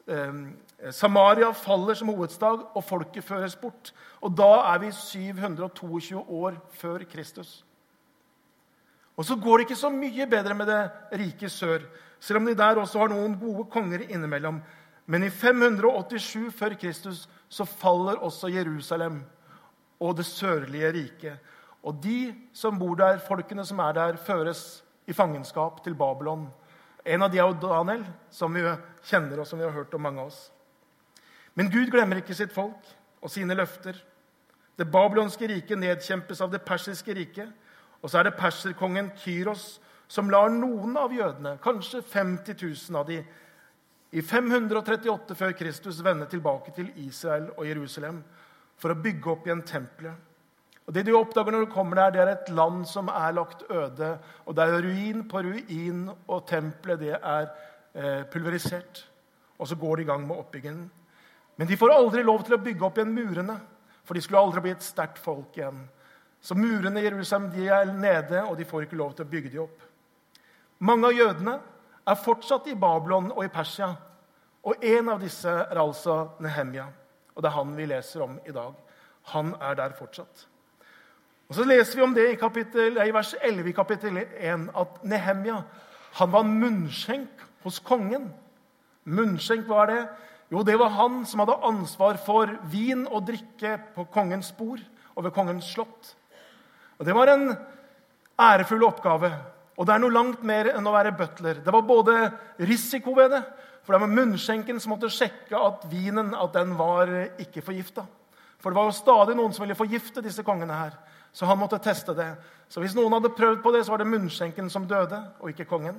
Eh, 0.07 0.91
Samaria 0.93 1.53
faller 1.57 1.95
som 1.95 2.11
hovedstad, 2.13 2.67
og 2.75 2.85
folket 2.85 3.25
føres 3.25 3.57
bort. 3.57 3.93
Og 4.21 4.35
da 4.37 4.51
er 4.75 4.83
vi 4.85 4.93
722 4.93 6.21
år 6.21 6.59
før 6.77 7.05
Kristus. 7.09 7.63
Og 9.17 9.25
så 9.25 9.37
går 9.39 9.59
det 9.59 9.69
ikke 9.69 9.79
så 9.79 9.91
mye 9.95 10.27
bedre 10.27 10.57
med 10.59 10.67
det 10.67 10.81
rike 11.21 11.49
sør, 11.49 11.85
selv 12.21 12.41
om 12.41 12.49
de 12.49 12.57
der 12.59 12.81
også 12.81 13.05
har 13.05 13.13
noen 13.13 13.37
gode 13.39 13.69
konger 13.71 14.09
innimellom. 14.09 14.59
Men 15.07 15.27
i 15.27 15.31
587 15.31 16.51
før 16.57 16.75
Kristus 16.81 17.29
så 17.49 17.67
faller 17.69 18.23
også 18.25 18.49
Jerusalem 18.49 19.21
og 20.01 20.17
det 20.17 20.27
sørlige 20.27 20.93
riket. 20.93 21.53
Og 21.85 22.01
de 22.01 22.33
som 22.57 22.79
bor 22.81 22.97
der, 22.97 23.21
folkene 23.21 23.65
som 23.67 23.81
er 23.85 23.93
der, 23.97 24.17
føres 24.17 24.83
i 25.07 25.13
fangenskap 25.13 25.83
til 25.85 25.95
Babylon. 25.95 26.47
En 27.05 27.23
av 27.23 27.33
de 27.33 27.39
er 27.39 27.45
jo 27.45 27.61
Daniel, 27.61 28.07
som 28.33 28.55
vi 28.57 28.65
kjenner 29.05 29.43
og 29.43 29.49
som 29.49 29.61
vi 29.61 29.67
har 29.67 29.75
hørt 29.75 29.93
om 29.95 30.03
mange 30.03 30.23
av 30.23 30.33
oss. 30.33 30.47
Men 31.55 31.69
Gud 31.71 31.93
glemmer 31.93 32.23
ikke 32.23 32.35
sitt 32.35 32.55
folk 32.55 32.89
og 33.21 33.31
sine 33.31 33.55
løfter. 33.57 33.99
Det 34.75 34.89
babylonske 34.91 35.47
riket 35.51 35.79
nedkjempes 35.79 36.41
av 36.43 36.51
det 36.51 36.65
persiske 36.67 37.15
riket. 37.15 37.53
Og 38.01 38.11
så 38.11 38.21
er 38.21 38.29
det 38.29 38.39
perserkongen 38.41 39.13
Kyros 39.21 39.79
som 40.09 40.29
lar 40.33 40.51
noen 40.53 40.97
av 41.01 41.13
jødene, 41.15 41.57
kanskje 41.65 42.03
50 42.05 42.59
000 42.61 42.99
av 43.01 43.07
de, 43.09 43.23
i 44.15 44.23
538 44.23 45.35
før 45.35 45.55
Kristus 45.59 45.99
vende 46.05 46.29
tilbake 46.31 46.75
til 46.77 46.91
Israel 47.03 47.49
og 47.57 47.67
Jerusalem 47.67 48.21
for 48.79 48.93
å 48.93 49.01
bygge 49.01 49.33
opp 49.33 49.49
igjen 49.49 49.65
tempelet. 49.67 50.15
Og 50.87 50.95
Det 50.95 51.07
du 51.07 51.15
oppdager 51.17 51.53
når 51.53 51.65
du 51.65 51.73
kommer 51.73 51.97
der, 51.97 52.11
det 52.11 52.21
er 52.21 52.33
et 52.33 52.51
land 52.53 52.85
som 52.87 53.09
er 53.09 53.33
lagt 53.33 53.63
øde. 53.71 54.19
Og 54.45 54.57
det 54.57 54.65
er 54.65 54.83
ruin 54.85 55.29
på 55.29 55.41
ruin, 55.41 56.11
og 56.29 56.47
tempelet 56.47 57.01
det 57.01 57.15
er 57.17 57.47
eh, 57.95 58.25
pulverisert. 58.29 59.07
Og 59.59 59.69
så 59.69 59.77
går 59.77 59.97
de 59.97 60.03
i 60.03 60.07
gang 60.07 60.27
med 60.27 60.37
oppbyggingen. 60.37 60.91
Men 61.57 61.69
de 61.69 61.77
får 61.77 61.95
aldri 61.95 62.23
lov 62.23 62.45
til 62.45 62.57
å 62.57 62.61
bygge 62.61 62.85
opp 62.85 62.99
igjen 62.99 63.15
murene, 63.15 63.57
for 64.05 64.15
de 64.15 64.21
skulle 64.21 64.43
aldri 64.43 64.61
bli 64.61 64.75
et 64.75 64.85
sterkt 64.85 65.19
folk 65.23 65.57
igjen. 65.57 65.87
Så 66.45 66.55
murene 66.59 67.01
i 67.01 67.07
Jerusalem 67.07 67.49
de 67.55 67.69
er 67.73 67.93
nede, 67.93 68.43
og 68.45 68.59
de 68.59 68.67
får 68.69 68.85
ikke 68.85 68.99
lov 69.01 69.15
til 69.15 69.25
å 69.25 69.31
bygge 69.31 69.53
de 69.55 69.63
opp. 69.63 69.85
Mange 70.85 71.09
av 71.09 71.17
jødene 71.17 71.55
er 72.05 72.21
fortsatt 72.21 72.67
i 72.69 72.77
Babylon 72.77 73.31
og 73.33 73.45
i 73.47 73.53
Persia. 73.53 73.95
Og 74.65 74.85
en 74.85 75.09
av 75.09 75.23
disse 75.23 75.49
er 75.49 75.81
altså 75.81 76.35
Nehemja. 76.45 76.91
Og 77.35 77.43
det 77.43 77.49
er 77.49 77.57
han 77.57 77.77
vi 77.77 77.87
leser 77.89 78.27
om 78.27 78.37
i 78.45 78.53
dag. 78.53 78.75
Han 79.33 79.55
er 79.61 79.79
der 79.79 79.97
fortsatt. 79.97 80.45
Og 81.49 81.55
Så 81.55 81.65
leser 81.69 81.99
vi 81.99 82.05
om 82.05 82.15
det 82.15 82.29
i, 82.33 82.37
kapittel, 82.41 82.97
i 82.99 83.13
vers 83.13 83.35
11 83.43 83.69
i 83.69 83.77
kapittel 83.77 84.19
1 84.19 84.69
at 84.75 85.03
Nehemja 85.05 85.63
han 86.15 86.31
var 86.31 86.47
munnskjenk 86.47 87.43
hos 87.65 87.81
kongen. 87.83 88.29
Munnskjenk, 89.05 89.67
hva 89.67 89.83
er 89.83 89.91
det? 89.91 90.03
Jo, 90.53 90.63
det 90.63 90.77
var 90.79 90.93
han 90.95 91.25
som 91.27 91.43
hadde 91.43 91.57
ansvar 91.67 92.21
for 92.23 92.53
vin 92.71 93.03
og 93.09 93.27
drikke 93.27 93.77
på 93.97 94.07
kongens 94.15 94.53
bord 94.55 94.83
og 95.15 95.27
ved 95.27 95.35
kongens 95.35 95.73
slott. 95.75 96.15
Og 96.99 97.07
Det 97.07 97.15
var 97.15 97.33
en 97.33 97.57
ærefull 98.39 98.85
oppgave. 98.85 99.33
Og 99.77 99.87
det 99.87 99.95
er 99.95 100.03
noe 100.05 100.15
langt 100.15 100.43
mer 100.47 100.71
enn 100.71 100.87
å 100.87 100.95
være 100.95 101.17
butler. 101.19 101.59
Det 101.65 101.73
var 101.75 101.83
både 101.83 102.31
risiko 102.63 103.15
ved 103.17 103.33
det, 103.35 103.43
for 103.83 103.95
det 103.95 104.05
var 104.05 104.13
munnskjenken 104.15 104.79
som 104.81 104.95
måtte 104.95 105.11
sjekke 105.11 105.59
at 105.59 105.83
vinen 105.91 106.31
at 106.39 106.55
den 106.55 106.77
var 106.79 107.11
ikke 107.43 107.65
forgifta. 107.65 108.07
For 108.63 108.71
det 108.71 108.79
var 108.79 108.87
jo 108.89 108.97
stadig 108.97 109.35
noen 109.37 109.53
som 109.53 109.65
ville 109.65 109.77
forgifte 109.77 110.23
disse 110.25 110.47
kongene 110.47 110.79
her. 110.79 110.95
Så 111.35 111.49
han 111.51 111.59
måtte 111.59 111.81
teste 111.83 112.15
det. 112.15 112.31
Så 112.71 112.81
hvis 112.83 112.95
noen 112.95 113.17
hadde 113.17 113.35
prøvd 113.35 113.63
på 113.63 113.73
det, 113.75 113.83
så 113.85 113.95
var 113.95 114.03
det 114.05 114.11
munnskjenken 114.13 114.71
som 114.71 114.87
døde, 114.89 115.19
og 115.41 115.51
ikke 115.51 115.67
kongen. 115.67 115.99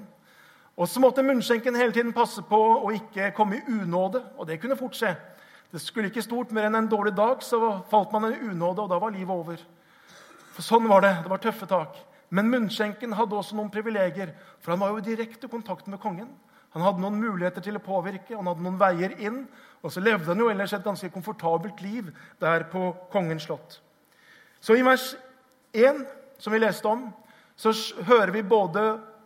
Og 0.76 0.88
så 0.92 1.00
måtte 1.04 1.24
munnskjenken 1.24 1.76
hele 1.76 1.94
tiden 1.96 2.16
passe 2.16 2.44
på 2.48 2.58
å 2.58 2.92
ikke 2.96 3.34
komme 3.36 3.60
i 3.60 3.76
unåde. 3.82 4.22
Og 4.40 4.48
det 4.48 4.60
kunne 4.64 4.80
fort 4.80 4.96
skje. 4.96 5.14
Det 5.72 5.82
skulle 5.84 6.08
ikke 6.12 6.24
stort 6.24 6.52
mer 6.56 6.70
enn 6.70 6.80
en 6.80 6.90
dårlig 6.92 7.16
dag, 7.18 7.44
så 7.44 7.60
falt 7.92 8.16
man 8.16 8.30
i 8.32 8.40
unåde, 8.48 8.84
og 8.84 8.92
da 8.92 9.00
var 9.00 9.12
livet 9.12 9.36
over. 9.36 9.62
For 10.56 10.64
sånn 10.64 10.88
var 10.88 11.04
det. 11.04 11.14
Det 11.24 11.32
var 11.32 11.44
tøffe 11.44 11.68
tak. 11.68 12.00
Men 12.32 12.50
munnskjenken 12.52 13.16
hadde 13.16 13.36
også 13.36 13.58
noen 13.58 13.72
privilegier, 13.72 14.32
for 14.64 14.74
han 14.74 14.82
var 14.82 14.94
jo 14.94 15.04
i 15.04 15.08
direkte 15.10 15.52
kontakt 15.52 15.88
med 15.92 16.00
kongen. 16.04 16.32
Han 16.76 16.84
hadde 16.84 17.04
noen 17.04 17.20
muligheter 17.20 17.64
til 17.64 17.78
å 17.80 17.84
påvirke, 17.84 18.36
han 18.36 18.48
hadde 18.50 18.64
noen 18.64 18.80
veier 18.80 19.14
inn. 19.24 19.46
Og 19.84 19.94
så 19.94 20.04
levde 20.04 20.32
han 20.32 20.42
jo 20.42 20.50
ellers 20.52 20.74
et 20.76 20.84
ganske 20.84 21.12
komfortabelt 21.14 21.80
liv 21.84 22.10
der 22.42 22.66
på 22.72 22.90
kongens 23.14 23.46
slott. 23.48 23.78
Så 24.60 24.76
i 24.76 24.84
vers 24.84 25.14
1, 25.76 26.06
som 26.40 26.54
vi 26.54 26.62
leste 26.62 26.88
om, 26.88 27.10
så 27.56 27.72
hører 28.08 28.32
vi 28.36 28.44
både 28.44 28.84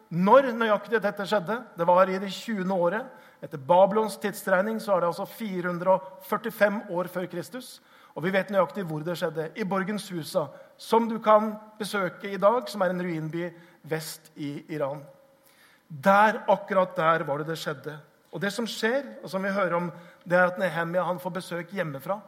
når 0.10 0.52
nøyaktig 0.58 1.02
dette 1.02 1.26
skjedde. 1.30 1.60
Det 1.78 1.88
var 1.88 2.10
i 2.10 2.18
det 2.22 2.32
20. 2.34 2.66
året. 2.74 3.06
Etter 3.42 3.62
Babylons 3.62 4.18
tidsregning 4.20 4.82
så 4.84 4.96
er 4.96 5.04
det 5.04 5.12
altså 5.12 5.26
445 5.30 6.82
år 6.90 7.10
før 7.14 7.30
Kristus. 7.32 7.78
Og 8.18 8.26
vi 8.26 8.34
vet 8.34 8.50
nøyaktig 8.52 8.84
hvor 8.90 9.06
det 9.06 9.16
skjedde. 9.20 9.52
I 9.56 9.64
Borgenshusa, 9.70 10.48
som 10.78 11.08
du 11.10 11.20
kan 11.24 11.54
besøke 11.80 12.34
i 12.34 12.42
dag, 12.42 12.68
som 12.68 12.82
er 12.82 12.94
en 12.94 13.06
ruinby 13.06 13.48
vest 13.88 14.32
i 14.36 14.58
Iran. 14.74 15.06
Der, 15.90 16.44
akkurat 16.50 16.98
der 16.98 17.24
var 17.24 17.40
det 17.40 17.48
det 17.54 17.58
skjedde. 17.62 17.96
Og 18.34 18.42
det 18.42 18.52
som 18.54 18.68
skjer, 18.70 19.06
og 19.24 19.30
som 19.32 19.44
vi 19.44 19.54
hører 19.54 19.78
om, 19.78 19.88
det 20.26 20.38
er 20.38 20.52
at 20.52 20.60
Nehemia 20.62 21.06
han 21.06 21.22
får 21.22 21.38
besøk 21.40 21.72
hjemmefra. 21.74 22.20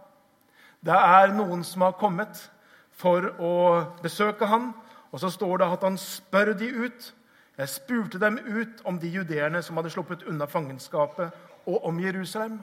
Det 0.82 0.96
er 0.96 1.36
noen 1.36 1.62
som 1.68 1.84
har 1.86 1.98
kommet 2.00 2.40
for 2.92 3.32
å 3.40 3.56
besøke 4.04 4.46
han, 4.46 4.72
og 5.12 5.20
så 5.20 5.30
står 5.30 5.58
det 5.62 5.72
at 5.74 5.84
han 5.84 5.98
spør 5.98 6.54
de 6.58 6.70
ut. 6.86 7.14
Jeg 7.58 7.70
spurte 7.70 8.20
dem 8.20 8.40
ut 8.46 8.82
om 8.88 9.00
de 9.00 9.10
judeerne 9.12 9.62
som 9.64 9.78
hadde 9.78 9.92
sluppet 9.94 10.24
unna 10.30 10.48
fangenskapet, 10.48 11.32
og 11.66 11.86
om 11.86 12.00
Jerusalem. 12.00 12.62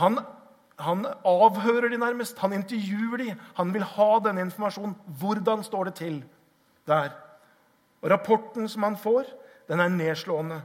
Han 0.00 0.18
han 0.78 1.06
avhører 1.26 1.88
de 1.90 1.98
nærmest. 1.98 2.38
Han 2.38 2.52
intervjuer 2.52 3.16
de. 3.18 3.32
Han 3.54 3.72
vil 3.74 3.82
ha 3.82 4.10
denne 4.22 4.44
informasjonen. 4.46 4.94
Hvordan 5.20 5.64
står 5.66 5.84
det 5.84 5.94
til 5.94 6.20
der? 6.86 7.10
Og 8.02 8.10
Rapporten 8.10 8.68
som 8.68 8.82
han 8.82 8.96
får, 8.96 9.24
den 9.68 9.80
er 9.80 9.88
nedslående. 9.88 10.60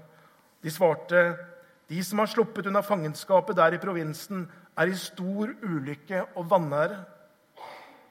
De 0.63 0.71
svarte 0.71 1.23
de 1.89 2.03
som 2.03 2.21
har 2.21 2.29
sluppet 2.29 2.67
unna 2.69 2.81
fangenskapet 2.81 3.57
der 3.57 3.73
i 3.73 3.81
provinsen, 3.81 4.45
er 4.77 4.89
i 4.89 4.97
stor 4.97 5.49
ulykke 5.63 6.23
og 6.35 6.49
vanære. 6.49 7.03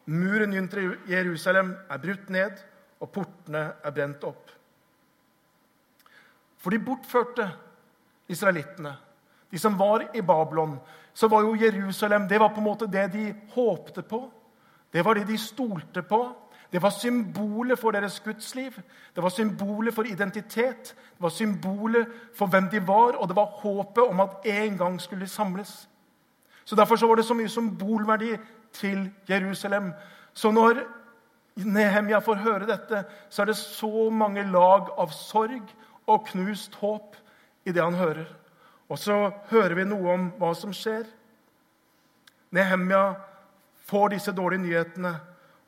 Muren 0.07 0.55
rundt 0.55 0.75
Jerusalem 1.09 1.77
er 1.91 1.99
brutt 1.99 2.31
ned, 2.31 2.59
og 3.01 3.11
portene 3.11 3.63
er 3.83 3.95
brent 3.95 4.25
opp. 4.25 4.51
For 6.63 6.71
de 6.71 6.79
bortførte 6.79 7.49
israelittene, 8.31 8.95
de 9.51 9.59
som 9.59 9.79
var 9.79 10.07
i 10.15 10.23
Babylon, 10.23 10.79
så 11.15 11.29
var 11.29 11.43
jo 11.43 11.59
Jerusalem 11.59 12.29
det 12.29 12.41
var 12.41 12.55
på 12.55 12.63
en 12.63 12.67
måte 12.67 12.87
det 12.87 13.11
de 13.13 13.35
håpte 13.55 14.03
på. 14.03 14.23
Det 14.93 15.05
var 15.05 15.15
det 15.15 15.27
de 15.29 15.39
stolte 15.39 16.03
på. 16.03 16.23
Det 16.73 16.81
var 16.83 16.91
symbolet 16.91 17.79
for 17.79 17.93
deres 17.93 18.21
gudsliv. 18.21 18.79
Det 19.15 19.23
var 19.23 19.29
symbolet 19.29 19.95
for 19.95 20.09
identitet. 20.09 20.95
Det 20.95 21.21
var 21.21 21.29
symbolet 21.29 22.07
for 22.35 22.47
hvem 22.47 22.71
de 22.73 22.81
var, 22.87 23.19
og 23.19 23.29
det 23.29 23.37
var 23.37 23.45
håpet 23.61 24.05
om 24.09 24.21
at 24.21 24.47
en 24.49 24.79
gang 24.79 25.01
skulle 25.01 25.21
de 25.21 25.29
samles. 25.29 25.89
Så 26.65 26.77
Derfor 26.77 26.97
så 26.97 27.07
var 27.07 27.15
det 27.15 27.25
så 27.25 27.35
mye 27.35 27.49
symbolverdi 27.49 28.37
til 28.75 29.07
Jerusalem. 29.29 29.93
Så 30.35 30.53
når 30.53 30.83
Nehemia 31.57 32.21
får 32.25 32.41
høre 32.45 32.69
dette, 32.69 33.05
så 33.29 33.43
er 33.43 33.51
det 33.51 33.59
så 33.61 34.09
mange 34.11 34.45
lag 34.49 34.93
av 34.99 35.13
sorg 35.13 35.75
og 36.09 36.29
knust 36.31 36.79
håp 36.81 37.19
i 37.69 37.75
det 37.75 37.83
han 37.83 37.99
hører. 37.99 38.29
Og 38.89 38.99
så 39.01 39.17
hører 39.51 39.77
vi 39.77 39.89
noe 39.89 40.15
om 40.15 40.31
hva 40.41 40.53
som 40.57 40.73
skjer. 40.77 41.05
Nehemja 42.53 43.15
får 43.89 44.15
disse 44.15 44.35
dårlige 44.37 44.65
nyhetene, 44.65 45.13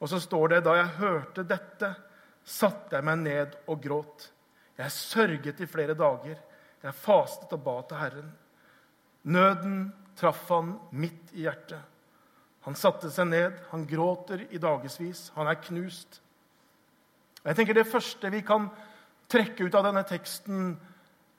og 0.00 0.11
så 0.11 0.20
står 0.20 0.54
det 0.54 0.64
da 0.66 0.76
jeg 0.78 0.96
hørte 0.99 1.46
dette, 1.49 1.94
satte 2.44 2.96
jeg 2.96 3.06
meg 3.06 3.23
ned 3.23 3.54
og 3.73 3.80
gråt. 3.84 4.28
Jeg 4.76 4.92
sørget 4.92 5.61
i 5.61 5.70
flere 5.70 5.94
dager. 5.96 6.37
Jeg 6.84 7.00
fastet 7.00 7.52
og 7.56 7.62
ba 7.64 7.78
til 7.88 8.00
Herren. 8.00 8.32
Nøden 9.25 9.78
traff 10.18 10.50
han 10.52 10.75
midt 10.92 11.32
i 11.32 11.46
hjertet. 11.46 11.80
Han 12.64 12.76
satte 12.78 13.11
seg 13.12 13.28
ned, 13.28 13.59
han 13.71 13.85
gråter 13.87 14.47
i 14.50 14.61
dagevis, 14.61 15.28
han 15.37 15.50
er 15.50 15.61
knust. 15.61 16.21
Jeg 17.44 17.56
tenker 17.59 17.76
Det 17.76 17.87
første 17.87 18.30
vi 18.33 18.40
kan 18.40 18.71
trekke 19.28 19.66
ut 19.66 19.75
av 19.75 19.85
denne 19.85 20.04
teksten, 20.09 20.76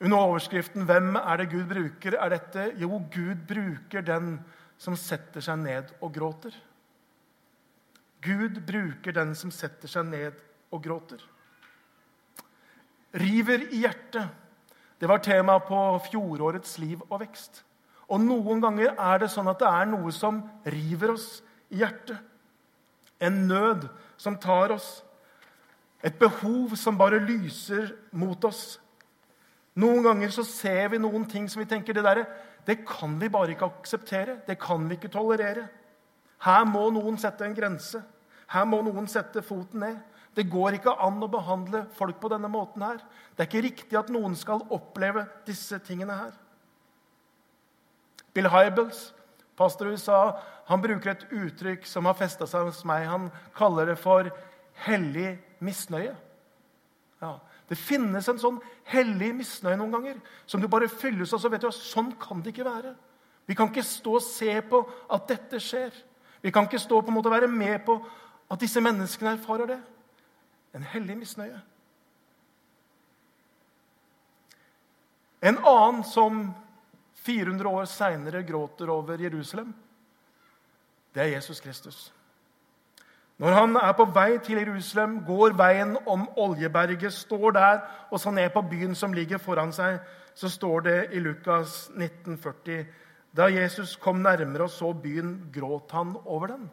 under 0.00 0.18
overskriften 0.18 0.84
'Hvem 0.84 1.16
er 1.16 1.36
det 1.36 1.50
Gud 1.50 1.66
bruker?' 1.68 2.18
er 2.20 2.28
dette 2.28 2.72
jo, 2.76 3.02
Gud 3.10 3.46
bruker 3.48 4.02
den 4.02 4.44
som 4.78 4.96
setter 4.96 5.40
seg 5.40 5.58
ned 5.58 5.92
og 6.02 6.12
gråter. 6.14 6.52
Gud 8.20 8.60
bruker 8.66 9.12
den 9.12 9.34
som 9.34 9.50
setter 9.50 9.88
seg 9.88 10.06
ned 10.06 10.32
og 10.70 10.82
gråter. 10.84 11.22
River 13.14 13.72
i 13.72 13.80
hjertet. 13.84 14.28
Det 15.00 15.08
var 15.08 15.18
tema 15.18 15.58
på 15.58 15.78
fjorårets 16.10 16.78
Liv 16.78 17.00
og 17.08 17.20
vekst. 17.20 17.62
Og 18.06 18.22
noen 18.22 18.62
ganger 18.62 18.94
er 18.94 19.22
det 19.22 19.32
sånn 19.32 19.50
at 19.50 19.60
det 19.62 19.68
er 19.68 19.88
noe 19.90 20.12
som 20.14 20.40
river 20.70 21.16
oss 21.16 21.40
i 21.74 21.80
hjertet. 21.82 22.18
En 23.18 23.46
nød 23.48 23.88
som 24.20 24.36
tar 24.38 24.74
oss. 24.76 25.00
Et 26.04 26.14
behov 26.18 26.76
som 26.78 26.98
bare 26.98 27.22
lyser 27.22 27.90
mot 28.14 28.44
oss. 28.46 28.76
Noen 29.76 30.04
ganger 30.04 30.32
så 30.32 30.44
ser 30.46 30.92
vi 30.92 31.00
noen 31.02 31.24
ting 31.28 31.48
som 31.50 31.60
vi 31.60 31.68
tenker 31.68 31.96
det 31.96 32.04
der, 32.06 32.22
det 32.66 32.82
kan 32.86 33.14
vi 33.20 33.28
bare 33.30 33.54
ikke 33.54 33.68
akseptere. 33.68 34.40
Det 34.46 34.58
kan 34.58 34.88
vi 34.88 34.96
ikke 34.98 35.12
tolerere. 35.12 35.68
Her 36.42 36.64
må 36.68 36.88
noen 36.90 37.18
sette 37.20 37.46
en 37.46 37.54
grense. 37.54 38.00
Her 38.50 38.66
må 38.66 38.80
noen 38.82 39.06
sette 39.10 39.42
foten 39.46 39.84
ned. 39.84 40.00
Det 40.36 40.48
går 40.50 40.76
ikke 40.76 40.96
an 41.00 41.22
å 41.22 41.30
behandle 41.32 41.84
folk 41.96 42.18
på 42.20 42.30
denne 42.32 42.50
måten 42.52 42.82
her. 42.84 42.98
Det 43.32 43.44
er 43.44 43.48
ikke 43.48 43.66
riktig 43.68 43.98
at 43.98 44.10
noen 44.12 44.34
skal 44.36 44.66
oppleve 44.74 45.24
disse 45.46 45.78
tingene 45.86 46.18
her. 46.18 46.34
Bill 48.36 48.50
Hybels, 48.52 49.14
pastor 49.56 49.88
i 49.88 49.96
USA, 49.96 50.36
han 50.68 50.82
bruker 50.82 51.14
et 51.14 51.26
uttrykk 51.32 51.86
som 51.88 52.08
har 52.08 52.18
festa 52.18 52.46
seg 52.50 52.66
hos 52.68 52.82
meg. 52.88 53.06
Han 53.08 53.28
kaller 53.56 53.88
det 53.92 53.96
for 54.02 54.28
hellig 54.84 55.36
misnøye. 55.64 56.12
Ja, 57.22 57.36
det 57.70 57.78
finnes 57.80 58.28
en 58.28 58.40
sånn 58.42 58.58
hellig 58.90 59.30
misnøye 59.38 59.78
noen 59.78 59.94
ganger 59.94 60.18
som 60.44 60.60
du 60.60 60.68
bare 60.68 60.90
fylles 60.90 61.32
av. 61.32 61.40
så 61.40 61.48
vet 61.48 61.64
du, 61.64 61.70
Sånn 61.72 62.12
kan 62.20 62.42
det 62.42 62.52
ikke 62.52 62.68
være. 62.68 62.92
Vi 63.46 63.54
kan 63.54 63.70
ikke 63.70 63.86
stå 63.86 64.18
og 64.18 64.26
se 64.26 64.52
på 64.68 64.82
at 65.08 65.28
dette 65.30 65.62
skjer. 65.62 65.94
Vi 66.42 66.52
kan 66.52 66.66
ikke 66.66 66.82
stå 66.82 67.00
på 67.00 67.08
en 67.08 67.16
måte 67.16 67.30
og 67.30 67.38
være 67.38 67.48
med 67.48 67.78
på 67.86 67.96
at 68.50 68.60
disse 68.60 68.82
menneskene 68.82 69.38
erfarer 69.38 69.70
det. 69.70 69.80
En 70.74 70.84
hellig 70.92 71.16
misnøye. 71.22 71.62
En 75.46 75.58
annen 75.62 76.04
som 76.04 76.48
400 77.26 77.68
år 77.68 77.88
seinere 77.90 78.44
gråter 78.46 78.90
over 78.92 79.20
Jerusalem, 79.20 79.74
det 81.14 81.22
er 81.24 81.34
Jesus 81.36 81.60
Kristus. 81.60 82.12
Når 83.36 83.52
han 83.52 83.76
er 83.76 83.92
på 83.96 84.06
vei 84.16 84.38
til 84.40 84.62
Jerusalem, 84.62 85.18
går 85.26 85.56
veien 85.58 85.96
om 86.08 86.24
Oljeberget, 86.40 87.12
står 87.12 87.50
der 87.52 87.82
og 88.10 88.20
ser 88.20 88.32
ned 88.32 88.48
på 88.54 88.62
byen 88.64 88.94
som 88.96 89.12
ligger 89.12 89.40
foran 89.40 89.74
seg, 89.76 89.98
så 90.36 90.48
står 90.52 90.86
det 90.86 90.96
i 91.16 91.20
Lukas 91.20 91.86
1940 91.96 92.86
Da 93.36 93.50
Jesus 93.52 93.96
kom 94.00 94.22
nærmere 94.24 94.64
og 94.64 94.72
så 94.72 94.92
byen, 94.96 95.50
gråt 95.52 95.92
han 95.92 96.14
over 96.24 96.54
den. 96.54 96.70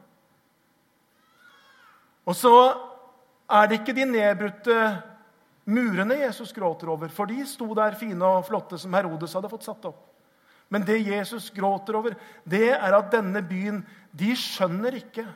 Og 2.23 2.35
så 2.35 2.53
er 3.51 3.67
det 3.67 3.81
ikke 3.81 3.95
de 3.97 4.05
nedbrutte 4.07 4.77
murene 5.65 6.21
Jesus 6.21 6.53
gråter 6.55 6.87
over, 6.87 7.11
for 7.11 7.27
de 7.27 7.43
sto 7.47 7.67
der 7.75 7.99
fine 7.99 8.23
og 8.23 8.45
flotte 8.47 8.79
som 8.79 8.95
Herodes 8.95 9.35
hadde 9.35 9.51
fått 9.51 9.67
satt 9.67 9.91
opp. 9.91 10.12
Men 10.73 10.85
det 10.87 11.03
Jesus 11.05 11.51
gråter 11.53 11.99
over, 11.99 12.15
det 12.49 12.71
er 12.73 12.97
at 12.97 13.11
denne 13.13 13.43
byen 13.45 13.83
de 14.17 14.33
skjønner 14.37 14.97
ikke 14.97 15.27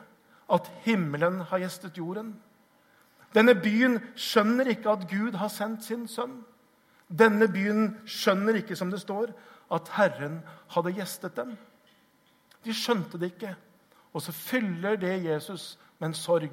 at 0.50 0.70
himmelen 0.82 1.44
har 1.46 1.62
gjestet 1.62 2.00
jorden. 2.00 2.32
Denne 3.36 3.54
byen 3.54 4.00
skjønner 4.18 4.72
ikke 4.72 4.90
at 4.96 5.06
Gud 5.10 5.36
har 5.38 5.52
sendt 5.52 5.86
sin 5.86 6.08
sønn. 6.10 6.40
Denne 7.08 7.46
byen 7.52 7.92
skjønner 8.08 8.58
ikke, 8.60 8.76
som 8.76 8.90
det 8.90 9.00
står, 9.04 9.30
at 9.72 9.92
Herren 9.94 10.40
hadde 10.74 10.94
gjestet 10.96 11.36
dem. 11.36 11.54
De 12.64 12.74
skjønte 12.74 13.20
det 13.20 13.32
ikke. 13.34 13.54
Og 14.16 14.24
så 14.24 14.32
fyller 14.32 14.96
det 14.98 15.14
Jesus 15.24 15.76
med 16.00 16.10
en 16.10 16.18
sorg. 16.18 16.50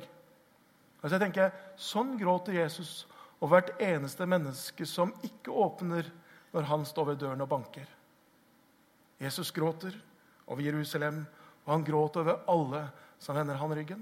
Altså 1.01 1.15
jeg 1.15 1.23
tenker, 1.25 1.53
Sånn 1.75 2.15
gråter 2.19 2.55
Jesus 2.59 3.05
og 3.41 3.51
hvert 3.51 3.73
eneste 3.83 4.27
menneske 4.29 4.85
som 4.87 5.11
ikke 5.25 5.51
åpner 5.51 6.07
når 6.53 6.67
han 6.69 6.85
står 6.87 7.11
ved 7.11 7.23
døren 7.23 7.43
og 7.43 7.49
banker. 7.51 7.87
Jesus 9.21 9.51
gråter 9.51 9.95
over 10.47 10.61
Jerusalem, 10.61 11.25
og 11.65 11.73
han 11.73 11.85
gråter 11.85 12.21
over 12.21 12.41
alle 12.51 12.83
som 13.19 13.35
vender 13.35 13.57
han 13.57 13.75
ryggen. 13.75 14.01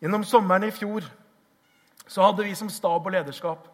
Gjennom 0.00 0.24
sommeren 0.24 0.64
i 0.64 0.72
fjor 0.72 1.04
så 2.08 2.24
hadde 2.24 2.46
vi 2.46 2.56
som 2.56 2.70
stab 2.72 3.04
og 3.04 3.12
lederskap 3.12 3.68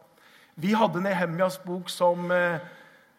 vi 0.57 0.73
hadde 0.73 1.03
Nehemjas 1.05 1.59
bok 1.65 1.91
som 1.93 2.31
eh, 2.33 2.63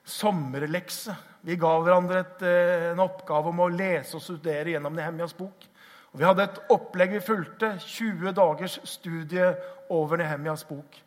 sommerlekse. 0.10 1.14
Vi 1.46 1.58
ga 1.62 1.76
hverandre 1.86 2.24
et, 2.24 2.40
eh, 2.42 2.86
en 2.92 3.04
oppgave 3.04 3.52
om 3.52 3.60
å 3.62 3.68
lese 3.70 4.18
og 4.18 4.24
studere 4.26 4.74
gjennom 4.74 4.96
Nehemjas 4.98 5.36
bok. 5.38 5.68
Og 6.14 6.18
vi 6.18 6.26
hadde 6.26 6.48
et 6.48 6.58
opplegg 6.74 7.14
vi 7.14 7.22
fulgte. 7.22 7.76
20 7.84 8.34
dagers 8.34 8.80
studie 8.90 9.52
over 9.94 10.18
Nehemjas 10.18 10.66
bok. 10.66 10.98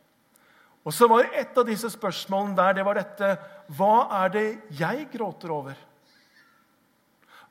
Og 0.87 0.94
så 0.96 1.08
var 1.10 1.28
et 1.37 1.56
av 1.58 1.66
disse 1.68 1.90
spørsmålene 1.92 2.56
der 2.56 2.78
det 2.78 2.87
var 2.87 2.96
dette 2.96 3.34
Hva 3.76 4.08
er 4.22 4.34
det 4.34 4.46
jeg 4.78 5.06
gråter 5.12 5.52
over? 5.52 5.76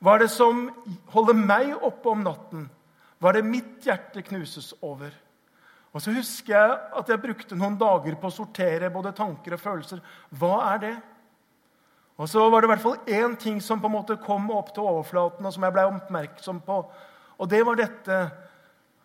Hva 0.00 0.16
er 0.16 0.24
det 0.24 0.30
som 0.32 0.64
holder 1.12 1.36
meg 1.36 1.74
oppe 1.76 2.10
om 2.10 2.22
natten? 2.24 2.68
Hva 3.20 3.30
er 3.30 3.40
det 3.40 3.50
mitt 3.50 3.84
hjerte 3.84 4.24
knuses 4.24 4.72
over? 4.80 5.12
Og 5.90 6.02
så 6.02 6.14
husker 6.14 6.54
jeg 6.54 6.76
at 7.00 7.10
jeg 7.10 7.22
brukte 7.22 7.58
noen 7.58 7.76
dager 7.78 8.16
på 8.16 8.30
å 8.30 8.34
sortere 8.34 8.92
både 8.94 9.12
tanker 9.16 9.56
og 9.56 9.62
følelser. 9.62 10.00
Hva 10.38 10.54
er 10.72 10.82
det? 10.84 10.94
Og 12.20 12.28
så 12.30 12.42
var 12.52 12.62
det 12.62 12.68
i 12.68 12.72
hvert 12.74 12.84
fall 12.84 12.98
én 13.10 13.34
ting 13.40 13.58
som 13.64 13.80
på 13.80 13.88
en 13.90 13.96
måte 13.96 14.18
kom 14.22 14.50
opp 14.54 14.74
til 14.74 14.86
overflaten, 14.86 15.46
og 15.46 15.54
som 15.54 15.64
jeg 15.64 15.74
ble 15.74 15.86
oppmerksom 15.88 16.60
på. 16.66 16.78
Og 17.40 17.48
det 17.48 17.60
var 17.66 17.80
dette 17.80 18.18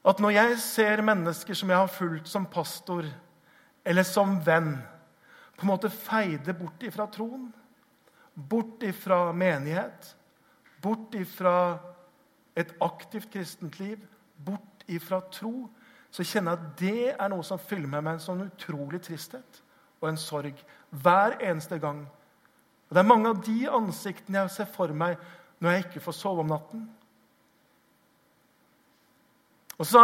at 0.06 0.20
når 0.22 0.36
jeg 0.36 0.58
ser 0.62 1.04
mennesker 1.06 1.58
som 1.58 1.72
jeg 1.72 1.80
har 1.80 1.92
fulgt 1.92 2.30
som 2.30 2.46
pastor 2.46 3.08
eller 3.86 4.04
som 4.04 4.40
venn, 4.44 4.76
på 5.56 5.64
en 5.64 5.72
måte 5.72 5.92
feide 5.94 6.54
bort 6.58 6.84
ifra 6.84 7.06
troen, 7.12 7.48
bort 8.36 8.84
ifra 8.84 9.30
menighet, 9.32 10.16
bort 10.84 11.14
ifra 11.16 11.78
et 12.58 12.74
aktivt 12.84 13.30
kristent 13.32 13.80
liv, 13.80 14.02
bort 14.36 14.84
ifra 14.92 15.22
tro, 15.32 15.70
så 16.12 16.24
kjenner 16.24 16.56
jeg 16.56 16.60
at 16.60 16.76
det 16.80 17.06
er 17.14 17.32
noe 17.32 17.44
som 17.44 17.62
fyller 17.62 17.92
meg 17.92 18.04
med 18.04 18.18
en 18.18 18.26
sånn 18.26 18.44
utrolig 18.46 19.02
tristhet 19.04 19.62
og 20.02 20.10
en 20.10 20.20
sorg 20.20 20.60
hver 21.04 21.38
eneste 21.44 21.80
gang. 21.82 22.06
Og 22.88 22.96
Det 22.96 23.02
er 23.02 23.10
mange 23.10 23.32
av 23.32 23.42
de 23.44 23.58
ansiktene 23.72 24.46
jeg 24.46 24.54
ser 24.56 24.70
for 24.72 24.94
meg 24.96 25.18
når 25.60 25.72
jeg 25.72 25.86
ikke 25.86 26.04
får 26.06 26.18
sove 26.20 26.44
om 26.44 26.52
natten. 26.52 26.86
Og 29.76 29.88
så 29.88 30.04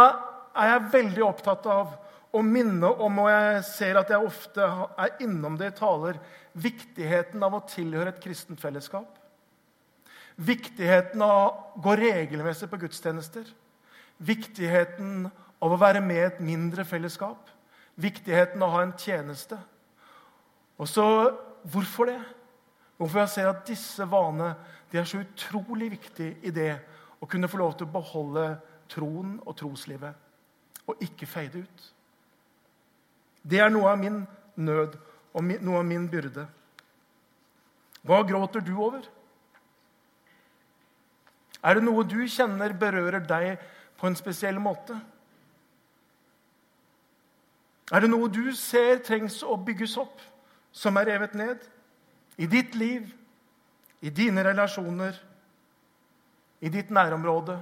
er 0.52 0.74
jeg 0.74 0.90
veldig 0.92 1.24
opptatt 1.24 1.68
av 1.70 1.94
å 2.32 2.40
minne 2.44 2.88
om, 3.04 3.18
og 3.22 3.28
jeg 3.28 3.64
ser 3.68 3.98
at 4.00 4.10
jeg 4.12 4.24
ofte 4.24 4.64
er 4.64 5.18
innom 5.24 5.58
det 5.60 5.72
i 5.72 5.76
taler, 5.76 6.20
viktigheten 6.52 7.42
av 7.44 7.58
å 7.58 7.64
tilhøre 7.68 8.14
et 8.14 8.22
kristent 8.22 8.60
fellesskap. 8.60 9.18
Viktigheten 10.40 11.22
av 11.24 11.38
å 11.42 11.82
gå 11.84 11.96
regelmessig 12.00 12.70
på 12.70 12.80
gudstjenester. 12.80 13.44
Viktigheten 14.24 15.26
av 15.62 15.74
å 15.74 15.80
være 15.80 16.00
med 16.04 16.18
i 16.18 16.26
et 16.30 16.40
mindre 16.44 16.86
fellesskap. 16.88 17.50
Viktigheten 18.00 18.62
av 18.64 18.70
å 18.70 18.76
ha 18.78 18.84
en 18.86 18.96
tjeneste. 18.98 19.60
Og 20.80 20.88
så 20.88 21.06
Hvorfor 21.62 22.08
det? 22.10 22.18
Hvorfor 22.98 23.20
jeg 23.20 23.28
ser 23.28 23.48
at 23.52 23.66
disse 23.66 24.02
vanene 24.10 24.56
de 24.90 24.98
er 24.98 25.06
så 25.06 25.20
utrolig 25.22 25.92
viktige 25.92 26.36
i 26.42 26.50
det 26.50 26.72
å 27.22 27.28
kunne 27.30 27.46
få 27.48 27.60
lov 27.60 27.76
til 27.76 27.86
å 27.86 27.94
beholde 27.94 28.46
troen 28.90 29.36
og 29.46 29.54
troslivet 29.56 30.88
og 30.90 31.04
ikke 31.06 31.28
feide 31.30 31.62
ut. 31.62 31.84
Det 33.42 33.58
er 33.60 33.72
noe 33.72 33.90
av 33.90 33.98
min 34.00 34.22
nød 34.56 34.98
og 35.32 35.44
noe 35.48 35.80
av 35.80 35.86
min 35.88 36.06
byrde. 36.10 36.44
Hva 38.06 38.22
gråter 38.26 38.62
du 38.64 38.72
over? 38.76 39.04
Er 41.62 41.78
det 41.78 41.84
noe 41.86 42.02
du 42.06 42.18
kjenner 42.26 42.74
berører 42.74 43.22
deg 43.22 43.62
på 43.98 44.08
en 44.08 44.18
spesiell 44.18 44.58
måte? 44.62 44.96
Er 47.92 48.02
det 48.02 48.10
noe 48.10 48.30
du 48.32 48.54
ser 48.56 49.02
trengs 49.04 49.42
å 49.44 49.58
bygges 49.60 49.94
opp, 50.00 50.20
som 50.72 50.96
er 50.98 51.10
revet 51.12 51.36
ned? 51.38 51.60
I 52.40 52.48
ditt 52.50 52.74
liv, 52.74 53.10
i 54.02 54.10
dine 54.10 54.42
relasjoner, 54.46 55.18
i 56.62 56.70
ditt 56.72 56.90
nærområde, 56.90 57.58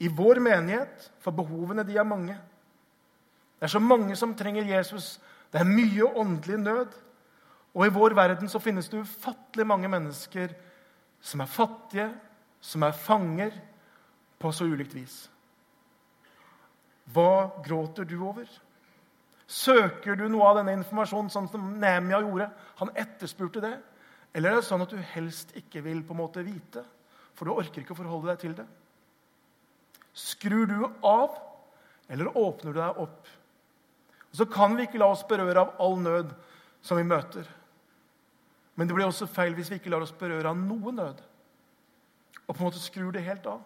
i 0.00 0.08
vår 0.08 0.40
menighet, 0.42 1.10
for 1.20 1.36
behovene 1.36 1.84
de 1.86 1.96
er 2.00 2.08
mange. 2.08 2.36
Det 3.60 3.68
er 3.68 3.74
så 3.74 3.82
mange 3.84 4.16
som 4.16 4.32
trenger 4.34 4.64
Jesus. 4.64 5.18
Det 5.52 5.60
er 5.60 5.68
mye 5.68 6.06
åndelig 6.16 6.56
nød. 6.62 6.94
Og 7.76 7.84
i 7.86 7.92
vår 7.92 8.16
verden 8.16 8.48
så 8.48 8.58
finnes 8.58 8.88
det 8.88 9.02
ufattelig 9.04 9.66
mange 9.68 9.88
mennesker 9.92 10.54
som 11.20 11.44
er 11.44 11.50
fattige, 11.52 12.08
som 12.60 12.82
er 12.82 12.96
fanger, 12.96 13.52
på 14.40 14.48
så 14.56 14.64
ulikt 14.64 14.94
vis. 14.96 15.16
Hva 17.12 17.60
gråter 17.60 18.06
du 18.08 18.16
over? 18.24 18.48
Søker 19.50 20.16
du 20.16 20.24
noe 20.30 20.46
av 20.48 20.60
denne 20.60 20.78
informasjonen, 20.78 21.28
sånn 21.28 21.50
som 21.52 21.74
Nemia 21.82 22.22
gjorde? 22.24 22.46
Han 22.80 22.92
etterspurte 22.96 23.60
det. 23.60 23.74
Eller 24.32 24.54
er 24.54 24.60
det 24.60 24.68
sånn 24.70 24.84
at 24.84 24.94
du 24.94 25.00
helst 25.12 25.52
ikke 25.58 25.82
vil 25.84 26.00
på 26.06 26.14
en 26.14 26.22
måte 26.22 26.44
vite, 26.46 26.86
for 27.34 27.44
du 27.44 27.52
orker 27.52 27.82
ikke 27.82 27.92
å 27.92 27.98
forholde 27.98 28.30
deg 28.30 28.40
til 28.40 28.56
det? 28.56 28.66
Skrur 30.16 30.70
du 30.70 30.78
av, 31.04 31.36
eller 32.08 32.32
åpner 32.38 32.72
du 32.72 32.80
deg 32.80 33.02
opp? 33.04 33.28
Så 34.32 34.46
kan 34.46 34.76
vi 34.76 34.86
ikke 34.86 35.00
la 35.00 35.10
oss 35.10 35.24
berøre 35.26 35.64
av 35.64 35.74
all 35.82 35.98
nød 36.00 36.34
som 36.82 36.98
vi 36.98 37.06
møter. 37.06 37.48
Men 38.78 38.88
det 38.88 38.94
blir 38.96 39.08
også 39.08 39.28
feil 39.28 39.54
hvis 39.56 39.70
vi 39.72 39.80
ikke 39.80 39.90
lar 39.92 40.04
oss 40.04 40.14
berøre 40.16 40.52
av 40.52 40.58
noe 40.58 40.94
nød 40.94 41.26
og 42.50 42.56
på 42.56 42.64
en 42.64 42.66
måte 42.66 42.82
skrur 42.82 43.12
det 43.14 43.22
helt 43.22 43.44
av. 43.46 43.60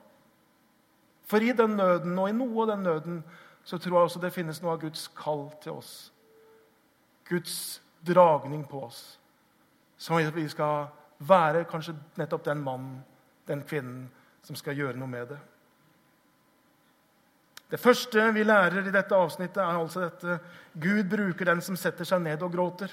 For 1.24 1.40
i 1.40 1.55
den 1.57 1.79
nøden 1.79 2.18
og 2.20 2.29
i 2.29 2.37
noe 2.37 2.66
av 2.66 2.74
den 2.74 2.83
nøden 2.85 3.22
så 3.64 3.79
tror 3.81 3.96
jeg 3.96 4.11
også 4.11 4.20
det 4.20 4.35
finnes 4.35 4.61
noe 4.61 4.74
av 4.74 4.83
Guds 4.83 5.07
kall 5.16 5.46
til 5.64 5.79
oss. 5.79 5.92
Guds 7.24 7.81
dragning 8.05 8.66
på 8.68 8.83
oss. 8.85 9.16
Som 9.96 10.20
at 10.20 10.37
vi 10.37 10.44
skal 10.53 10.90
være 11.24 11.64
kanskje 11.64 11.96
nettopp 12.20 12.44
den 12.44 12.61
mannen, 12.61 12.98
den 13.48 13.64
kvinnen, 13.64 14.11
som 14.44 14.57
skal 14.57 14.77
gjøre 14.77 15.00
noe 15.00 15.09
med 15.09 15.33
det. 15.33 15.40
Det 17.70 17.81
første 17.81 18.27
vi 18.37 18.44
lærer 18.44 18.87
i 18.87 18.92
dette 18.94 19.16
avsnittet, 19.16 19.62
er 19.62 19.79
altså 19.79 20.05
dette 20.05 20.38
Gud 20.74 21.09
bruker 21.11 21.48
den 21.48 21.62
som 21.64 21.77
setter 21.79 22.07
seg 22.07 22.22
ned 22.22 22.42
og 22.44 22.53
gråter. 22.53 22.92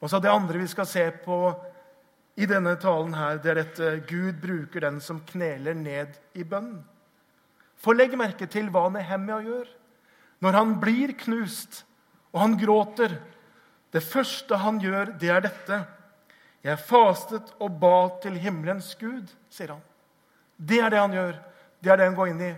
Og 0.00 0.10
så 0.10 0.20
Det 0.20 0.30
andre 0.30 0.58
vi 0.58 0.66
skal 0.66 0.86
se 0.86 1.10
på 1.24 1.40
i 2.40 2.46
denne 2.46 2.76
talen, 2.80 3.12
her, 3.14 3.36
det 3.36 3.50
er 3.50 3.60
dette 3.60 3.90
Gud 4.08 4.40
bruker 4.40 4.80
den 4.80 5.00
som 5.00 5.20
kneler 5.20 5.74
ned 5.74 6.16
i 6.34 6.44
bønn. 6.44 6.78
For 7.76 7.96
legg 7.96 8.16
merke 8.16 8.48
til 8.48 8.70
hva 8.72 8.88
Nehemia 8.92 9.40
gjør 9.44 9.68
når 10.40 10.56
han 10.56 10.74
blir 10.80 11.12
knust 11.20 11.82
og 12.32 12.40
han 12.40 12.56
gråter. 12.56 13.18
Det 13.92 14.02
første 14.04 14.56
han 14.56 14.78
gjør, 14.80 15.12
det 15.20 15.28
er 15.28 15.44
dette. 15.44 15.80
Jeg 16.64 16.80
fastet 16.84 17.52
og 17.58 17.76
ba 17.80 18.08
til 18.22 18.38
himmelens 18.40 18.94
Gud, 19.00 19.28
sier 19.52 19.74
han. 19.74 19.82
Det 20.56 20.80
er 20.80 20.92
det 20.92 21.00
han 21.00 21.16
gjør. 21.16 21.38
Det 21.80 21.92
er 21.92 22.00
det 22.00 22.08
han 22.10 22.16
går 22.18 22.32
inn 22.32 22.42
i. 22.44 22.52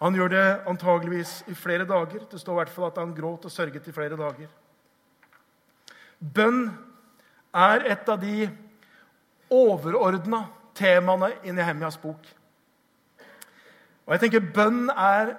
Han 0.00 0.16
gjør 0.16 0.32
det 0.32 0.44
antageligvis 0.68 1.44
i 1.48 1.54
flere 1.54 1.86
dager. 1.88 2.26
Det 2.30 2.40
står 2.40 2.52
i 2.52 2.60
hvert 2.62 2.74
fall 2.74 2.90
at 2.90 2.98
han 3.00 3.14
gråt 3.14 3.46
og 3.46 3.52
sørget 3.52 3.88
i 3.88 3.94
flere 3.94 4.18
dager. 4.18 4.50
Bønn 6.18 6.66
er 7.54 7.86
et 7.92 8.08
av 8.08 8.20
de 8.20 8.48
overordna 9.52 10.44
temaene 10.74 11.30
i 11.44 11.54
Nehemjas 11.54 11.98
bok. 12.02 12.26
Og 14.04 14.14
jeg 14.14 14.24
tenker 14.24 14.52
Bønn 14.54 14.90
er 14.90 15.36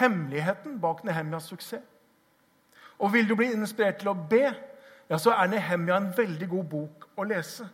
hemmeligheten 0.00 0.78
bak 0.80 1.04
Nehemjas 1.04 1.50
suksess. 1.50 1.84
Og 3.00 3.12
vil 3.12 3.28
du 3.28 3.36
bli 3.36 3.48
inspirert 3.52 4.02
til 4.02 4.10
å 4.12 4.18
be, 4.30 4.50
ja, 5.08 5.18
så 5.18 5.32
er 5.32 5.48
Nehemja 5.48 5.96
en 5.96 6.10
veldig 6.16 6.48
god 6.50 6.66
bok 6.68 7.06
å 7.16 7.24
lese. 7.24 7.64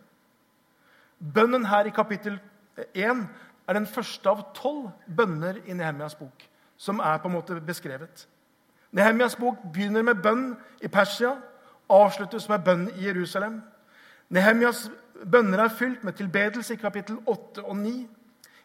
Bønnen 1.19 1.65
her 1.67 1.89
i 1.89 1.93
kapittel 1.93 2.37
1 2.93 3.25
er 3.67 3.73
den 3.73 3.87
første 3.87 4.29
av 4.29 4.45
tolv 4.55 4.91
bønner 5.17 5.61
i 5.65 5.73
Nehemjas 5.73 6.15
bok. 6.15 6.49
som 6.79 6.99
er 6.99 7.17
på 7.17 7.27
en 7.27 7.33
måte 7.33 7.61
beskrevet. 7.61 8.27
Nehemjas 8.91 9.35
bok 9.35 9.57
begynner 9.73 10.03
med 10.03 10.21
bønn 10.21 10.55
i 10.81 10.87
Persia, 10.87 11.31
avsluttes 11.89 12.49
med 12.49 12.59
bønn 12.59 12.89
i 12.95 13.07
Jerusalem. 13.07 13.61
Nehemjas 14.29 14.91
bønner 15.31 15.63
er 15.63 15.73
fylt 15.73 16.03
med 16.03 16.13
tilbedelse 16.13 16.73
i 16.73 16.77
kapittel 16.77 17.17
8 17.25 17.63
og 17.63 17.77
9. 17.77 18.07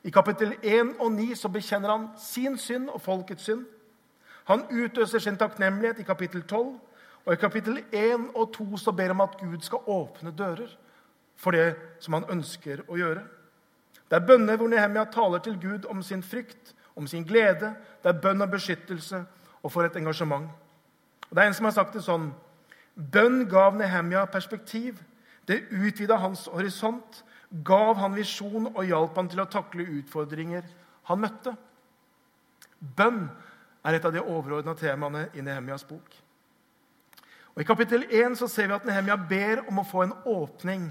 I 0.05 0.11
kapittel 0.11 0.55
1 0.63 0.95
og 1.01 1.13
9 1.13 1.35
så 1.35 1.49
bekjenner 1.49 1.91
han 1.91 2.09
sin 2.19 2.59
synd 2.59 2.89
og 2.89 3.01
folkets 3.01 3.43
synd. 3.43 3.65
Han 4.45 4.65
utøser 4.71 5.19
sin 5.19 5.37
takknemlighet 5.37 5.99
i 5.99 6.03
kapittel 6.03 6.43
12. 6.43 6.81
Og 7.25 7.33
i 7.33 7.37
kapittel 7.37 7.85
1 7.93 8.31
og 8.35 8.53
2 8.53 8.77
så 8.77 8.93
ber 8.93 9.03
han 9.03 9.11
om 9.11 9.21
at 9.21 9.37
Gud 9.41 9.61
skal 9.61 9.79
åpne 9.87 10.35
dører 10.39 10.77
for 11.37 11.51
det 11.51 11.77
som 12.01 12.15
han 12.15 12.27
ønsker 12.31 12.83
å 12.89 12.99
gjøre. 12.99 13.23
Det 14.13 14.19
er 14.21 14.27
bønner 14.29 14.59
hvor 14.61 14.69
Nehemia 14.69 15.07
taler 15.09 15.41
til 15.41 15.55
Gud 15.57 15.87
om 15.89 16.03
sin 16.05 16.23
frykt, 16.23 16.75
om 16.97 17.07
sin 17.09 17.25
glede. 17.25 17.71
Det 18.05 18.11
er 18.11 18.19
bønn 18.21 18.45
og 18.45 18.51
beskyttelse 18.53 19.23
og 19.63 19.73
for 19.73 19.89
et 19.89 19.97
engasjement. 19.97 20.51
Og 21.31 21.37
Det 21.37 21.39
er 21.39 21.47
en 21.49 21.55
som 21.55 21.65
har 21.65 21.73
sagt 21.73 21.95
det 21.97 22.05
sånn 22.05 22.35
Bønn 22.93 23.47
gav 23.49 23.73
Nehemia 23.73 24.27
perspektiv. 24.29 24.99
Det 25.49 25.63
utvida 25.73 26.19
hans 26.21 26.45
horisont, 26.53 27.23
gav 27.65 27.97
han 27.97 28.13
visjon 28.15 28.69
og 28.75 28.85
hjalp 28.85 29.17
han 29.17 29.31
til 29.33 29.41
å 29.41 29.49
takle 29.49 29.89
utfordringer 29.97 30.69
han 31.09 31.23
møtte. 31.25 31.55
Bønn 32.97 33.31
er 33.85 33.97
et 33.97 34.05
av 34.05 34.13
de 34.13 34.21
overordna 34.21 34.75
temaene 34.77 35.31
i 35.33 35.41
Nehemias 35.41 35.89
bok. 35.89 36.21
Og 37.55 37.65
I 37.65 37.65
kapittel 37.65 38.05
1 38.11 38.37
så 38.37 38.49
ser 38.49 38.69
vi 38.69 38.77
at 38.77 38.85
Nehemia 38.85 39.17
ber 39.17 39.65
om 39.69 39.81
å 39.81 39.89
få 39.89 40.05
en 40.05 40.15
åpning 40.29 40.91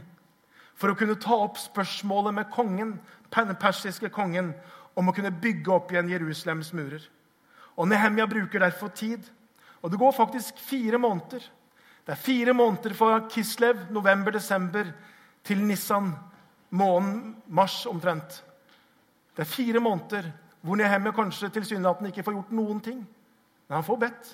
for 0.81 0.91
å 0.91 0.97
kunne 0.97 1.19
ta 1.21 1.37
opp 1.43 1.59
spørsmålet 1.61 2.33
med 2.33 2.49
kongen, 2.53 2.95
den 3.31 3.57
persiske 3.61 4.09
kongen 4.13 4.55
om 4.97 5.09
å 5.09 5.13
kunne 5.15 5.31
bygge 5.31 5.71
opp 5.71 5.91
igjen 5.93 6.09
Jerusalems 6.09 6.71
murer. 6.73 7.03
Og 7.77 7.87
Nehemia 7.87 8.25
bruker 8.27 8.63
derfor 8.63 8.89
tid. 8.89 9.23
Og 9.81 9.91
det 9.91 9.99
går 10.01 10.17
faktisk 10.17 10.57
fire 10.61 10.97
måneder. 11.01 11.45
Det 12.05 12.15
er 12.15 12.19
fire 12.19 12.53
måneder 12.57 12.93
fra 12.97 13.21
Kislev, 13.29 13.85
november-desember, 13.93 14.89
til 15.45 15.61
Nissan, 15.65 16.11
måneden 16.77 17.35
mars 17.47 17.85
omtrent. 17.89 18.41
Det 19.35 19.45
er 19.45 19.49
fire 19.49 19.81
måneder 19.81 20.27
hvor 20.61 20.77
Nehemia 20.77 21.13
kanskje 21.15 21.49
tilsynelatende 21.55 22.11
ikke 22.11 22.25
får 22.25 22.35
gjort 22.37 22.53
noen 22.57 22.81
ting. 22.83 22.99
Men 23.67 23.77
han 23.77 23.85
får 23.85 24.01
bedt. 24.01 24.33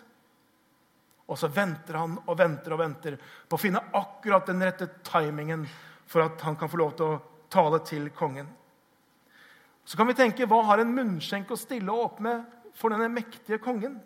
Og 1.28 1.40
så 1.40 1.52
venter 1.52 2.00
han 2.00 2.16
og 2.24 2.40
venter 2.40 2.74
og 2.74 2.82
venter 2.82 3.20
på 3.20 3.56
å 3.56 3.62
finne 3.62 3.84
akkurat 4.00 4.48
den 4.48 4.64
rette 4.64 4.90
timingen 5.08 5.68
for 6.08 6.24
at 6.24 6.42
han 6.42 6.56
kan 6.56 6.70
få 6.72 6.80
lov 6.80 6.96
til 6.98 7.06
å 7.06 7.22
tale 7.52 7.80
til 7.86 8.10
kongen. 8.16 8.48
Så 9.88 9.98
kan 9.98 10.08
vi 10.10 10.18
tenke 10.18 10.48
hva 10.48 10.62
har 10.68 10.82
en 10.84 10.94
munnskjenk 10.96 11.52
å 11.52 11.60
stille 11.60 11.94
opp 11.94 12.20
med 12.24 12.44
for 12.76 12.92
denne 12.92 13.08
mektige 13.12 13.60
kongen? 13.64 14.00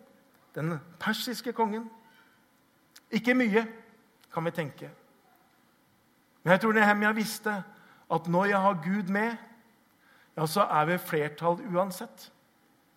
Den 0.54 0.76
persiske 1.02 1.54
kongen? 1.56 1.88
Ikke 3.12 3.34
mye, 3.34 3.64
kan 4.32 4.44
vi 4.44 4.54
tenke. 4.54 4.90
Men 6.42 6.54
jeg 6.54 6.62
tror 6.62 6.76
Nehemia 6.76 7.12
visste 7.16 7.56
at 8.12 8.28
når 8.28 8.52
jeg 8.52 8.62
har 8.62 8.80
Gud 8.84 9.10
med, 9.12 9.36
ja, 10.36 10.46
så 10.46 10.64
er 10.70 10.88
vi 10.88 10.98
flertall 10.98 11.60
uansett. 11.74 12.30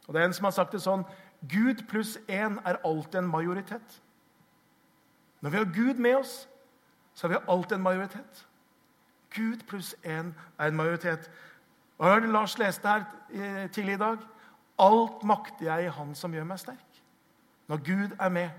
Og 0.08 0.14
Det 0.14 0.22
er 0.22 0.26
en 0.26 0.34
som 0.34 0.46
har 0.46 0.56
sagt 0.56 0.72
det 0.72 0.82
sånn 0.86 1.06
Gud 1.42 1.84
pluss 1.90 2.16
én 2.30 2.60
er 2.66 2.80
alltid 2.86 3.20
en 3.20 3.30
majoritet. 3.30 4.02
Når 5.42 5.50
vi 5.50 5.58
har 5.58 5.74
Gud 5.74 6.00
med 6.02 6.16
oss, 6.18 6.48
så 7.14 7.28
er 7.28 7.36
vi 7.36 7.46
alltid 7.48 7.78
en 7.78 7.84
majoritet. 7.84 8.46
Gud 9.36 9.66
pluss 9.68 9.96
én 10.04 10.34
er 10.60 10.68
en 10.68 10.76
majoritet. 10.76 11.30
Hva 11.98 12.14
hør 12.14 12.20
det 12.26 12.30
Lars 12.30 12.58
leste 12.60 12.88
her 12.88 13.06
eh, 13.32 13.70
tidlig 13.72 13.94
i 13.94 14.02
dag. 14.02 14.18
Alt 14.80 15.24
makter 15.24 15.66
jeg 15.66 15.86
i 15.86 15.94
Han 15.98 16.16
som 16.16 16.34
gjør 16.34 16.48
meg 16.48 16.60
sterk. 16.60 17.02
Når 17.68 17.78
Gud 17.78 18.16
er 18.20 18.30
med. 18.30 18.50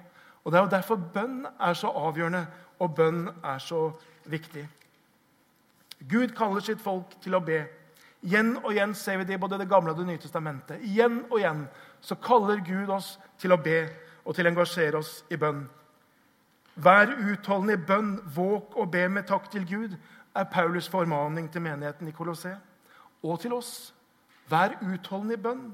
Og 0.44 0.52
Det 0.52 0.58
er 0.58 0.64
jo 0.64 0.70
derfor 0.70 0.96
bønn 0.96 1.46
er 1.60 1.74
så 1.74 1.88
avgjørende, 1.90 2.46
og 2.78 2.94
bønn 2.94 3.28
er 3.44 3.58
så 3.58 3.90
viktig. 4.24 4.68
Gud 6.10 6.28
kaller 6.36 6.60
sitt 6.60 6.80
folk 6.80 7.16
til 7.20 7.34
å 7.34 7.40
be. 7.40 7.64
Igjen 8.22 8.56
og 8.56 8.72
igjen 8.72 8.94
ser 8.94 9.18
vi 9.18 9.24
det 9.24 9.36
i 9.36 9.40
både 9.40 9.58
Det 9.58 9.68
gamle 9.68 9.90
og 9.90 9.98
Det 9.98 10.06
nye 10.06 10.18
testamentet. 10.18 10.80
Igjen 10.82 11.24
og 11.30 11.38
igjen 11.38 11.66
så 12.00 12.14
kaller 12.14 12.62
Gud 12.64 12.88
oss 12.88 13.18
til 13.38 13.52
å 13.52 13.60
be 13.60 13.88
og 14.24 14.34
til 14.34 14.46
å 14.46 14.50
engasjere 14.50 14.98
oss 14.98 15.24
i 15.30 15.36
bønn. 15.36 15.66
Vær 16.76 17.12
utholdende 17.14 17.72
i 17.72 17.84
bønn, 17.88 18.16
våk 18.34 18.76
og 18.76 18.90
be 18.92 19.08
med 19.08 19.26
takk 19.26 19.50
til 19.50 19.64
Gud, 19.68 19.96
er 20.36 20.50
Paulus' 20.52 20.90
formaning 20.90 21.48
til 21.52 21.64
menigheten 21.64 22.08
i 22.08 22.14
Kolosseum 22.14 22.62
og 23.22 23.40
til 23.40 23.54
oss. 23.56 23.94
Vær 24.50 24.76
utholdende 24.84 25.34
i 25.34 25.42
bønn. 25.42 25.66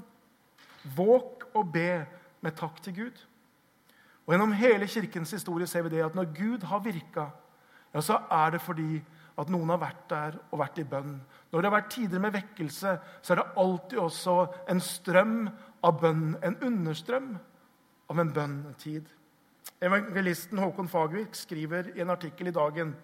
Våk 0.97 1.49
og 1.55 1.73
be 1.73 2.05
med 2.43 2.57
takk 2.57 2.81
til 2.83 2.97
Gud. 2.97 3.23
Og 4.27 4.35
Gjennom 4.35 4.55
hele 4.57 4.87
kirkens 4.87 5.35
historie 5.35 5.67
ser 5.67 5.85
vi 5.87 5.97
det 5.97 6.05
at 6.07 6.15
når 6.15 6.31
Gud 6.37 6.65
har 6.71 6.83
virka, 6.85 7.27
ja, 7.93 8.01
så 8.01 8.21
er 8.31 8.55
det 8.55 8.63
fordi 8.63 9.03
at 9.39 9.51
noen 9.51 9.71
har 9.73 9.81
vært 9.81 10.05
der 10.11 10.37
og 10.51 10.61
vært 10.61 10.79
i 10.79 10.87
bønn. 10.89 11.17
Når 11.51 11.61
det 11.61 11.69
har 11.69 11.77
vært 11.77 11.91
tider 11.93 12.21
med 12.23 12.35
vekkelse, 12.37 12.93
så 13.23 13.33
er 13.33 13.41
det 13.41 13.61
alltid 13.61 13.99
også 13.99 14.37
en 14.71 14.81
strøm 14.81 15.37
av 15.85 15.99
bønn. 16.01 16.37
En 16.45 16.57
understrøm 16.63 17.35
av 18.13 18.21
en 18.21 18.33
bønntid. 18.33 19.09
Evangelisten 19.83 20.61
Håkon 20.63 20.89
Fagervik 20.89 21.35
skriver 21.35 21.91
i 21.97 22.03
en 22.05 22.13
artikkel 22.15 22.51
i 22.51 22.55
Dagen 22.55 22.95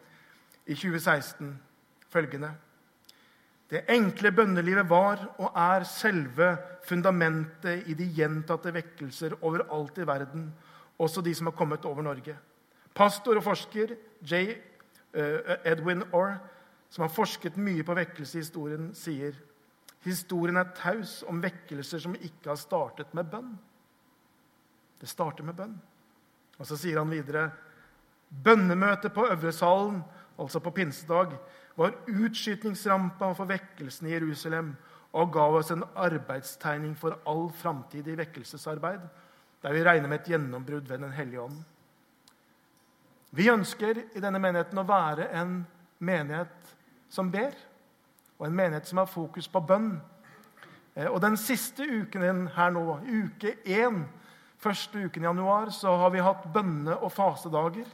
i 0.68 0.76
2016 0.76 1.52
følgende 2.12 2.50
Det 3.68 3.82
enkle 3.92 4.32
bønnelivet 4.32 4.88
var 4.88 5.26
og 5.38 5.56
er 5.56 5.84
selve 5.84 6.54
fundamentet 6.88 7.88
i 7.88 7.94
de 7.94 8.06
gjentatte 8.16 8.72
vekkelser 8.72 9.34
overalt 9.44 9.98
i 9.98 10.06
verden, 10.08 10.46
også 10.98 11.20
de 11.20 11.34
som 11.34 11.50
har 11.50 11.56
kommet 11.56 11.84
over 11.84 12.02
Norge. 12.02 12.36
Pastor 12.94 13.36
og 13.36 13.44
forsker 13.44 13.92
J. 14.24 14.56
Eh, 15.12 15.52
Edwin 15.64 16.02
Orr, 16.12 16.38
som 16.88 17.04
har 17.04 17.12
forsket 17.12 17.60
mye 17.60 17.84
på 17.84 17.94
vekkelsehistorien, 17.94 18.94
sier 18.96 19.36
historien 20.04 20.56
er 20.56 20.72
taus 20.76 21.20
om 21.28 21.42
vekkelser 21.42 22.00
som 22.00 22.16
ikke 22.16 22.48
har 22.48 22.56
startet 22.56 23.12
med 23.12 23.28
bønn. 23.28 23.52
Det 24.98 25.08
starter 25.08 25.44
med 25.44 25.56
bønn. 25.60 25.76
Og 26.58 26.66
så 26.66 26.76
sier 26.76 26.98
han 26.98 27.12
videre 27.12 27.50
bønnemøtet 28.28 29.12
på 29.14 29.26
Øvresalen 29.28 30.00
altså 30.38 30.60
på 30.60 30.70
pinsedag, 30.70 31.34
var 31.76 31.94
utskytningsrampa 32.06 33.32
for 33.34 33.50
vekkelsen 33.50 34.08
i 34.08 34.12
Jerusalem 34.16 34.72
og 35.16 35.32
ga 35.32 35.46
oss 35.58 35.70
en 35.72 35.84
arbeidstegning 35.96 36.94
for 36.98 37.16
all 37.26 37.48
framtidig 37.54 38.16
vekkelsesarbeid, 38.18 39.00
der 39.62 39.74
vi 39.74 39.84
regner 39.84 40.08
med 40.08 40.20
et 40.20 40.32
gjennombrudd 40.32 40.88
ved 40.88 40.98
Den 40.98 41.12
hellige 41.12 41.40
ånd. 41.40 41.62
Vi 43.30 43.48
ønsker 43.50 44.02
i 44.16 44.20
denne 44.20 44.40
menigheten 44.40 44.78
å 44.80 44.86
være 44.88 45.28
en 45.36 45.60
menighet 45.98 46.74
som 47.12 47.30
ber, 47.32 47.52
og 48.38 48.46
en 48.46 48.56
menighet 48.56 48.86
som 48.88 49.00
har 49.02 49.10
fokus 49.10 49.48
på 49.48 49.60
bønn. 49.60 49.98
Eh, 50.94 51.06
og 51.06 51.20
Den 51.20 51.36
siste 51.36 51.82
uken 51.82 52.46
her 52.54 52.70
nå, 52.70 53.00
uke 53.04 53.56
én, 53.66 54.04
første 54.58 54.98
uken 54.98 55.22
i 55.22 55.26
januar, 55.26 55.70
så 55.70 55.96
har 55.96 56.10
vi 56.10 56.24
hatt 56.24 56.46
bønne- 56.52 56.98
og 56.98 57.12
fasedager. 57.12 57.86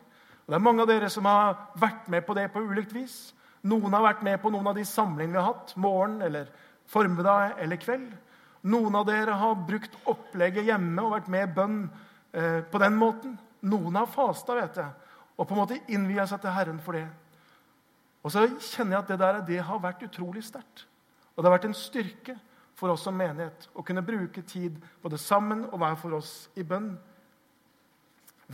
Og 0.44 0.52
Det 0.52 0.59
er 0.59 0.66
mange 0.66 0.85
av 0.85 0.90
dere 0.90 1.09
som 1.11 1.24
har 1.24 1.57
vært 1.80 2.09
med 2.12 2.26
på 2.26 2.35
det 2.37 2.50
på 2.52 2.61
ulikt 2.61 2.92
vis. 2.92 3.33
Noen 3.64 3.96
har 3.96 4.04
vært 4.04 4.22
med 4.26 4.40
på 4.42 4.52
noen 4.52 4.66
av 4.68 4.76
de 4.76 4.85
samlingene 4.85 5.38
vi 5.38 5.40
har 5.40 5.54
hatt, 5.54 5.72
morgen 5.80 6.20
eller 6.22 6.50
formiddag 6.92 7.57
eller 7.64 7.80
kveld. 7.80 8.11
Noen 8.68 8.96
av 8.96 9.07
dere 9.09 9.38
har 9.40 9.57
brukt 9.68 9.96
opplegget 10.09 10.68
hjemme 10.68 11.02
og 11.04 11.14
vært 11.16 11.30
med 11.33 11.46
i 11.46 11.54
bønn 11.57 11.78
eh, 12.33 12.61
på 12.68 12.80
den 12.80 12.96
måten. 13.00 13.38
Noen 13.64 13.96
har 13.96 14.11
fasta, 14.12 14.57
vet 14.59 14.76
jeg, 14.80 15.12
og 15.37 15.48
på 15.48 15.57
en 15.57 15.62
måte 15.62 15.80
innvia 15.92 16.26
seg 16.28 16.42
til 16.42 16.52
Herren 16.52 16.80
for 16.85 16.96
det. 16.96 17.07
Og 18.24 18.33
så 18.33 18.44
kjenner 18.48 18.98
jeg 18.98 19.02
at 19.02 19.12
det 19.12 19.20
der 19.20 19.40
det 19.48 19.61
har 19.64 19.80
vært 19.80 20.04
utrolig 20.04 20.44
sterkt. 20.44 20.85
Og 21.35 21.42
det 21.42 21.48
har 21.48 21.57
vært 21.57 21.68
en 21.70 21.76
styrke 21.76 22.37
for 22.76 22.92
oss 22.92 23.04
som 23.07 23.16
menighet 23.16 23.68
å 23.74 23.85
kunne 23.87 24.04
bruke 24.04 24.42
tid 24.48 24.76
både 25.02 25.20
sammen 25.20 25.64
og 25.70 25.78
hver 25.80 25.96
for 26.00 26.16
oss 26.20 26.33
i 26.57 26.64
bønn. 26.66 26.94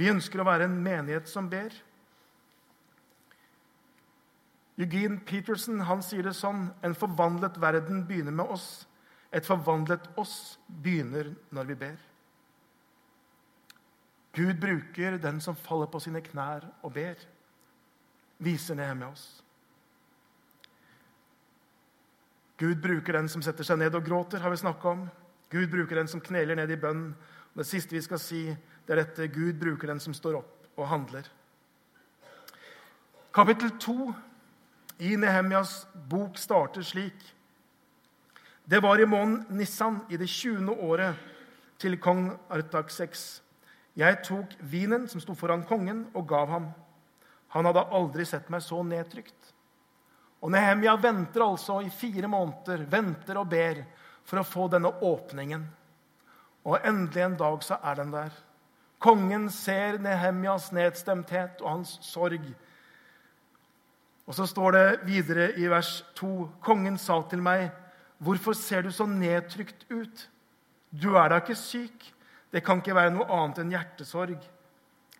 Vi 0.00 0.08
ønsker 0.08 0.40
å 0.40 0.48
være 0.48 0.64
en 0.64 0.78
menighet 0.80 1.28
som 1.28 1.48
ber. 1.52 1.74
Eugene 4.80 5.20
Peterson 5.28 5.82
han 5.84 6.00
sier 6.00 6.24
det 6.24 6.32
sånn 6.38 6.70
En 6.86 6.94
forvandlet 6.96 7.58
verden 7.60 8.06
begynner 8.08 8.32
med 8.32 8.54
oss. 8.54 8.86
Et 9.30 9.44
forvandlet 9.44 10.08
oss 10.18 10.56
begynner 10.66 11.34
når 11.52 11.68
vi 11.68 11.76
ber. 11.82 11.98
Gud 14.32 14.56
bruker 14.62 15.18
den 15.20 15.40
som 15.44 15.58
faller 15.58 15.90
på 15.90 16.00
sine 16.00 16.22
knær 16.22 16.64
og 16.86 16.94
ber, 16.94 17.18
viser 18.38 18.78
ned 18.78 18.94
med 18.94 19.08
oss. 19.10 19.24
Gud 22.60 22.80
bruker 22.82 23.16
den 23.16 23.28
som 23.32 23.42
setter 23.42 23.66
seg 23.66 23.80
ned 23.80 23.94
og 23.96 24.04
gråter, 24.06 24.42
har 24.42 24.52
vi 24.52 24.60
snakka 24.62 24.94
om. 24.94 25.06
Gud 25.50 25.70
bruker 25.72 25.98
den 25.98 26.10
som 26.10 26.22
kneler 26.22 26.58
ned 26.58 26.70
i 26.70 26.78
bønn. 26.78 27.10
Det 27.56 27.66
siste 27.66 27.96
vi 27.96 28.02
skal 28.04 28.20
si, 28.22 28.42
det 28.86 28.94
er 28.94 29.02
dette 29.04 29.28
Gud 29.34 29.58
bruker 29.60 29.92
den 29.92 30.00
som 30.02 30.14
står 30.16 30.40
opp 30.40 30.80
og 30.80 30.88
handler. 30.90 31.28
Kapittel 33.32 33.70
2 33.78 34.12
i 35.06 35.14
Nehemjas 35.16 35.84
bok 36.10 36.38
starter 36.38 36.82
slik. 36.82 37.20
Det 38.64 38.80
var 38.82 39.00
i 39.00 39.06
måneden 39.06 39.46
Nissan, 39.56 40.00
i 40.10 40.16
det 40.16 40.28
20. 40.28 40.74
året, 40.82 41.14
til 41.80 41.96
kong 42.02 42.28
Artaxex. 42.52 43.40
Jeg 43.96 44.20
tok 44.26 44.52
vinen 44.60 45.08
som 45.08 45.22
sto 45.22 45.34
foran 45.34 45.64
kongen, 45.66 46.04
og 46.14 46.28
gav 46.28 46.50
ham. 46.50 46.68
Han 47.54 47.66
hadde 47.66 47.86
aldri 47.96 48.26
sett 48.28 48.50
meg 48.52 48.62
så 48.62 48.82
nedtrykt. 48.86 49.54
Og 50.40 50.52
Nehemja 50.54 50.94
venter 51.00 51.44
altså 51.44 51.80
i 51.84 51.90
fire 51.92 52.28
måneder, 52.30 52.84
venter 52.90 53.40
og 53.40 53.48
ber 53.50 53.82
for 54.24 54.40
å 54.40 54.46
få 54.46 54.68
denne 54.72 54.92
åpningen. 55.02 55.64
Og 56.68 56.86
endelig 56.86 57.24
en 57.24 57.36
dag 57.40 57.64
så 57.64 57.80
er 57.82 57.98
den 57.98 58.14
der. 58.14 58.30
Kongen 59.00 59.48
ser 59.50 59.98
Nehemjas 60.02 60.70
nedstemthet 60.76 61.62
og 61.64 61.70
hans 61.70 61.96
sorg. 62.04 62.44
Og 64.28 64.36
så 64.36 64.46
står 64.46 64.76
det 64.76 64.86
videre 65.08 65.48
i 65.58 65.66
vers 65.72 66.04
2.: 66.20 66.50
Kongen 66.62 66.98
sa 66.98 67.22
til 67.22 67.42
meg, 67.42 67.70
'Hvorfor 68.20 68.52
ser 68.52 68.82
du 68.82 68.90
så 68.90 69.06
nedtrykt 69.06 69.86
ut?' 69.90 70.28
'Du 70.92 71.16
er 71.16 71.28
da 71.28 71.36
ikke 71.40 71.54
syk.' 71.54 72.12
'Det 72.52 72.64
kan 72.64 72.76
ikke 72.76 72.94
være 72.94 73.10
noe 73.10 73.24
annet 73.24 73.58
enn 73.58 73.70
hjertesorg.' 73.70 74.48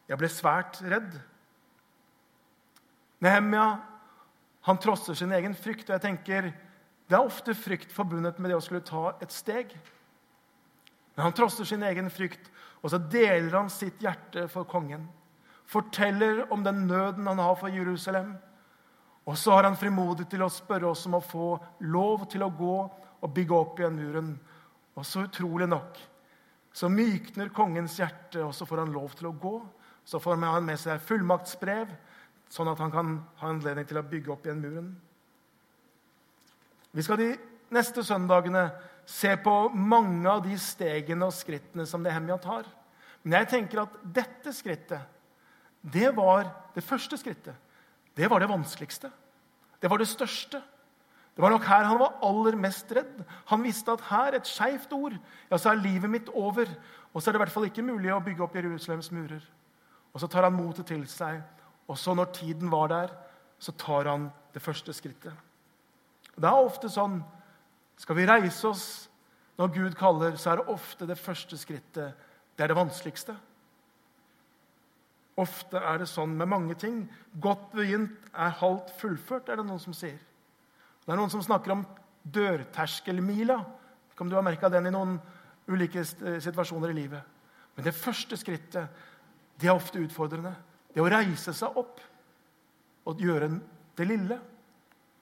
Jeg 0.09 0.19
ble 0.19 0.29
svært 0.29 0.83
redd. 0.83 1.21
Nehemia 3.21 3.79
han 4.63 4.79
trosser 4.79 5.15
sin 5.15 5.33
egen 5.33 5.55
frykt, 5.55 5.89
og 5.89 5.95
jeg 5.97 6.01
tenker 6.01 6.53
det 7.11 7.17
er 7.17 7.27
ofte 7.27 7.55
frykt 7.55 7.93
forbundet 7.93 8.39
med 8.39 8.51
det 8.51 8.57
å 8.57 8.63
skulle 8.63 8.87
ta 8.87 9.17
et 9.23 9.33
steg. 9.33 9.73
Men 11.17 11.25
han 11.25 11.33
trosser 11.35 11.65
sin 11.65 11.83
egen 11.83 12.11
frykt, 12.11 12.51
og 12.81 12.93
så 12.93 13.01
deler 13.13 13.55
han 13.57 13.71
sitt 13.73 14.01
hjerte 14.03 14.47
for 14.49 14.69
kongen. 14.69 15.09
Forteller 15.71 16.47
om 16.53 16.65
den 16.65 16.87
nøden 16.89 17.29
han 17.29 17.43
har 17.43 17.59
for 17.61 17.73
Jerusalem. 17.73 18.33
Og 19.29 19.37
så 19.39 19.53
har 19.55 19.69
han 19.69 19.79
frimodig 19.79 20.27
til 20.31 20.43
å 20.43 20.51
spørre 20.51 20.89
oss 20.91 21.05
om 21.07 21.19
å 21.19 21.25
få 21.25 21.51
lov 21.93 22.25
til 22.33 22.43
å 22.43 22.53
gå 22.57 22.79
og 23.21 23.35
bygge 23.37 23.59
opp 23.59 23.83
igjen 23.83 23.99
muren. 24.01 24.33
Og 24.97 25.07
så 25.07 25.27
utrolig 25.29 25.69
nok 25.71 26.01
så 26.73 26.89
mykner 26.91 27.51
kongens 27.55 27.99
hjerte, 27.99 28.43
og 28.45 28.55
så 28.55 28.67
får 28.67 28.85
han 28.85 28.95
lov 28.95 29.15
til 29.19 29.31
å 29.31 29.37
gå. 29.43 29.57
Så 30.07 30.21
får 30.23 30.39
han 30.43 30.67
med 30.67 30.79
seg 30.81 31.03
fullmaktsbrev, 31.03 31.91
sånn 32.51 32.71
at 32.71 32.81
han 32.83 32.93
kan 32.95 33.17
ha 33.41 33.51
anledning 33.51 33.87
til 33.87 33.99
å 34.01 34.07
bygge 34.07 34.33
opp 34.35 34.47
igjen 34.47 34.63
muren. 34.63 34.91
Vi 36.95 37.03
skal 37.07 37.21
de 37.21 37.29
neste 37.75 38.03
søndagene 38.07 38.69
se 39.11 39.33
på 39.43 39.55
mange 39.75 40.29
av 40.31 40.45
de 40.45 40.57
stegene 40.61 41.27
og 41.27 41.35
skrittene 41.35 41.87
som 41.89 42.03
Nehemia 42.05 42.37
tar. 42.43 42.69
Men 43.25 43.41
jeg 43.41 43.51
tenker 43.55 43.83
at 43.83 43.97
dette 44.05 44.53
skrittet, 44.55 45.03
det 45.81 46.13
var 46.17 46.47
det 46.75 46.85
første 46.85 47.19
skrittet. 47.19 47.57
Det 48.17 48.29
var 48.31 48.43
det 48.43 48.51
vanskeligste. 48.51 49.11
Det 49.81 49.91
var 49.91 50.01
det 50.01 50.09
største. 50.11 50.61
Det 51.35 51.43
var 51.43 51.55
nok 51.55 51.65
her 51.65 51.87
han 51.89 52.01
var 52.01 52.19
aller 52.27 52.57
mest 52.61 52.91
redd. 52.93 53.23
Han 53.49 53.63
visste 53.65 53.95
at 53.95 54.05
her, 54.11 54.37
et 54.37 54.49
skeivt 54.49 54.93
ord, 54.93 55.17
ja, 55.51 55.57
så 55.57 55.73
er 55.73 55.81
livet 55.81 56.11
mitt 56.11 56.29
over. 56.37 56.69
Og 57.15 57.23
så 57.23 57.31
er 57.31 57.35
det 57.35 57.41
i 57.41 57.45
hvert 57.45 57.55
fall 57.55 57.69
ikke 57.71 57.87
mulig 57.87 58.13
å 58.13 58.21
bygge 58.25 58.45
opp 58.45 58.57
Jerusalems 58.59 59.11
murer. 59.15 59.43
Og 60.13 60.21
så 60.21 60.29
tar 60.31 60.47
han 60.47 60.57
motet 60.57 60.91
til 60.91 61.07
seg, 61.09 61.41
og 61.91 61.99
så, 61.99 62.15
når 62.15 62.33
tiden 62.35 62.71
var 62.71 62.91
der, 62.91 63.15
så 63.59 63.73
tar 63.79 64.07
han 64.11 64.29
det 64.55 64.63
første 64.63 64.93
skrittet. 64.95 65.35
Og 66.37 66.43
Det 66.43 66.51
er 66.51 66.67
ofte 66.67 66.91
sånn 66.91 67.21
Skal 68.01 68.17
vi 68.17 68.27
reise 68.29 68.69
oss 68.71 68.85
når 69.61 69.73
Gud 69.75 69.95
kaller, 69.99 70.37
så 70.41 70.55
er 70.55 70.61
det 70.61 70.73
ofte 70.73 71.07
det 71.09 71.19
første 71.21 71.59
skrittet. 71.61 72.17
Det 72.57 72.65
er 72.65 72.73
det 72.73 72.79
vanskeligste. 72.79 73.35
Ofte 75.41 75.81
er 75.85 76.01
det 76.01 76.09
sånn 76.09 76.33
med 76.37 76.49
mange 76.49 76.77
ting. 76.81 77.03
Godt 77.41 77.71
begynt 77.77 78.31
er 78.33 78.57
halvt 78.61 78.95
fullført, 79.01 79.49
er 79.49 79.61
det 79.61 79.67
noen 79.69 79.83
som 79.83 79.97
sier. 79.97 80.19
Det 81.05 81.13
er 81.13 81.21
noen 81.21 81.33
som 81.33 81.45
snakker 81.45 81.75
om 81.75 81.85
dørterskelmila. 82.25 83.59
Ikke 84.13 84.25
om 84.25 84.33
du 84.33 84.37
har 84.39 84.47
merka 84.47 84.71
den 84.73 84.89
i 84.89 84.95
noen 84.95 85.19
ulike 85.71 86.05
situasjoner 86.05 86.93
i 86.93 86.99
livet. 87.03 87.37
Men 87.77 87.87
det 87.87 87.97
første 87.97 88.37
skrittet 88.41 89.05
det 89.61 89.69
er 89.69 89.77
ofte 89.77 90.01
utfordrende. 90.01 90.55
Det 90.95 91.05
å 91.05 91.11
reise 91.11 91.53
seg 91.57 91.77
opp 91.77 92.01
og 93.09 93.21
gjøre 93.21 93.53
det 93.97 94.09
lille. 94.09 94.41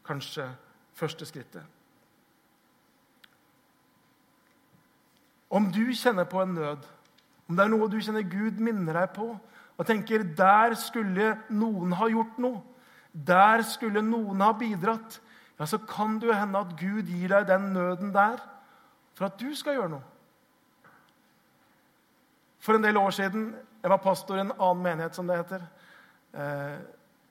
Kanskje 0.07 0.47
første 0.99 1.27
skrittet. 1.27 1.78
Om 5.49 5.71
du 5.73 5.85
kjenner 5.97 6.29
på 6.29 6.43
en 6.43 6.55
nød, 6.57 6.85
om 7.49 7.57
det 7.57 7.65
er 7.65 7.73
noe 7.73 7.89
du 7.89 7.97
kjenner 8.01 8.27
Gud 8.29 8.61
minner 8.61 9.01
deg 9.01 9.15
på, 9.17 9.31
og 9.79 9.87
tenker 9.87 10.27
der 10.37 10.75
skulle 10.77 11.37
noen 11.55 11.95
ha 11.97 12.09
gjort 12.11 12.37
noe, 12.43 12.61
der 13.13 13.63
skulle 13.67 14.03
noen 14.05 14.43
ha 14.45 14.53
bidratt, 14.59 15.21
ja, 15.59 15.67
så 15.67 15.81
kan 15.83 16.19
det 16.21 16.29
jo 16.29 16.37
hende 16.37 16.61
at 16.61 16.77
Gud 16.79 17.09
gir 17.11 17.33
deg 17.33 17.49
den 17.49 17.73
nøden 17.75 18.13
der 18.15 18.39
for 19.19 19.27
at 19.27 19.41
du 19.41 19.51
skal 19.59 19.75
gjøre 19.75 19.97
noe. 19.97 20.05
For 22.63 22.77
en 22.77 22.85
del 22.85 22.99
år 23.01 23.15
siden 23.17 23.49
jeg 23.83 23.91
var 23.91 24.03
pastor 24.03 24.39
i 24.39 24.45
en 24.45 24.53
annen 24.55 24.85
menighet, 24.85 25.17
som 25.17 25.27
det 25.27 25.39
heter. 25.41 25.65
Eh, 26.35 26.79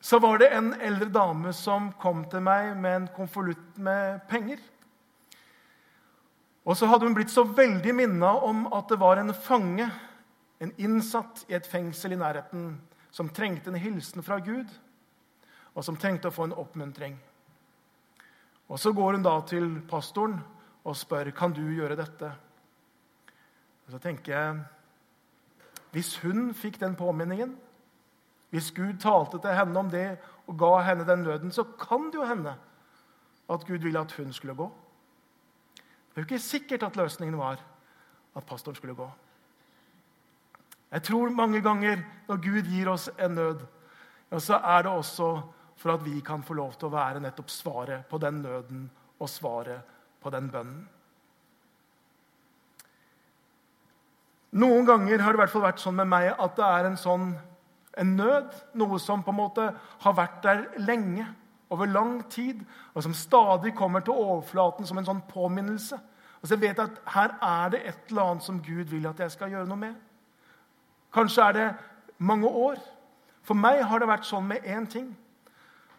så 0.01 0.19
var 0.19 0.39
det 0.41 0.49
en 0.55 0.73
eldre 0.73 1.09
dame 1.11 1.53
som 1.55 1.91
kom 2.01 2.25
til 2.31 2.43
meg 2.43 2.73
med 2.79 2.95
en 2.95 3.07
konvolutt 3.15 3.79
med 3.83 4.21
penger. 4.29 4.59
Og 6.67 6.75
så 6.75 6.89
hadde 6.91 7.07
hun 7.07 7.15
blitt 7.15 7.31
så 7.31 7.45
veldig 7.47 7.93
minna 7.95 8.33
om 8.43 8.65
at 8.75 8.89
det 8.91 8.99
var 8.99 9.21
en 9.21 9.31
fange, 9.31 9.87
en 10.59 10.73
innsatt 10.75 11.45
i 11.47 11.55
et 11.55 11.67
fengsel 11.69 12.17
i 12.17 12.19
nærheten, 12.19 12.73
som 13.11 13.29
trengte 13.31 13.71
en 13.71 13.79
hilsen 13.79 14.25
fra 14.25 14.41
Gud, 14.43 14.67
og 15.73 15.85
som 15.85 15.95
trengte 15.95 16.27
å 16.27 16.35
få 16.35 16.49
en 16.49 16.57
oppmuntring. 16.59 17.15
Og 18.67 18.79
Så 18.79 18.91
går 18.91 19.15
hun 19.15 19.23
da 19.23 19.39
til 19.47 19.79
pastoren 19.87 20.41
og 20.83 20.97
spør 20.97 21.31
kan 21.31 21.53
du 21.55 21.61
gjøre 21.63 21.95
dette. 21.95 22.31
Og 23.85 23.91
Så 23.91 23.99
tenker 23.99 24.33
jeg 24.33 24.65
Hvis 25.91 26.17
hun 26.19 26.53
fikk 26.53 26.79
den 26.79 26.95
påminningen, 26.95 27.55
hvis 28.51 28.71
Gud 28.71 28.99
talte 28.99 29.39
til 29.39 29.55
henne 29.55 29.79
om 29.79 29.89
det 29.89 30.19
og 30.47 30.57
ga 30.59 30.81
henne 30.83 31.07
den 31.07 31.23
nøden, 31.23 31.51
så 31.51 31.63
kan 31.63 32.11
det 32.11 32.19
jo 32.19 32.27
hende 32.27 32.55
at 33.49 33.65
Gud 33.65 33.79
ville 33.79 33.99
at 33.99 34.11
hun 34.11 34.33
skulle 34.33 34.55
gå. 34.55 34.67
Det 36.17 36.23
er 36.23 36.25
jo 36.25 36.33
ikke 36.33 36.41
sikkert 36.41 36.83
at 36.87 36.95
løsningen 36.97 37.35
var 37.37 37.59
at 38.33 38.45
pastoren 38.49 38.73
skulle 38.73 38.95
gå. 38.97 39.05
Jeg 40.89 41.03
tror 41.05 41.29
mange 41.29 41.61
ganger 41.61 41.99
når 42.25 42.39
Gud 42.41 42.71
gir 42.71 42.89
oss 42.89 43.05
en 43.21 43.35
nød, 43.37 43.61
ja, 44.31 44.39
så 44.41 44.57
er 44.57 44.87
det 44.87 44.91
også 44.97 45.27
for 45.77 45.93
at 45.93 46.01
vi 46.01 46.17
kan 46.25 46.41
få 46.41 46.57
lov 46.57 46.73
til 46.73 46.89
å 46.89 46.95
være 46.95 47.21
nettopp 47.21 47.53
svaret 47.53 48.09
på 48.09 48.17
den 48.17 48.41
nøden 48.41 48.87
og 49.19 49.29
svaret 49.29 49.93
på 50.17 50.33
den 50.33 50.49
bønnen. 50.49 50.87
Noen 54.57 54.89
ganger 54.89 55.21
har 55.21 55.37
det 55.37 55.37
i 55.37 55.43
hvert 55.43 55.53
fall 55.53 55.67
vært 55.67 55.85
sånn 55.85 56.01
med 56.01 56.09
meg 56.17 56.31
at 56.33 56.57
det 56.57 56.65
er 56.65 56.89
en 56.89 56.97
sånn 56.97 57.29
en 57.93 58.17
nød, 58.17 58.57
noe 58.73 58.97
som 59.05 59.21
på 59.21 59.37
en 59.37 59.43
måte 59.43 59.69
har 60.01 60.17
vært 60.17 60.41
der 60.49 60.65
lenge, 60.81 61.29
over 61.69 61.85
lang 61.85 62.21
tid, 62.31 62.61
og 62.93 63.03
som 63.03 63.13
stadig 63.13 63.73
kommer 63.75 63.99
til 63.99 64.15
overflaten 64.15 64.87
som 64.87 64.97
en 64.97 65.07
sånn 65.07 65.23
påminnelse. 65.29 65.99
Altså 66.41 66.55
jeg 66.55 66.61
vet 66.61 66.79
at 66.79 66.99
Her 67.11 67.33
er 67.41 67.69
det 67.73 67.81
et 67.85 68.09
eller 68.09 68.31
annet 68.31 68.43
som 68.45 68.61
Gud 68.63 68.91
vil 68.93 69.07
at 69.09 69.19
jeg 69.19 69.31
skal 69.33 69.51
gjøre 69.51 69.67
noe 69.67 69.81
med. 69.81 69.95
Kanskje 71.13 71.43
er 71.43 71.57
det 71.57 71.67
mange 72.17 72.47
år. 72.47 72.77
For 73.43 73.57
meg 73.57 73.81
har 73.87 73.99
det 73.99 74.09
vært 74.09 74.27
sånn 74.27 74.47
med 74.47 74.65
én 74.67 74.85
ting. 74.89 75.09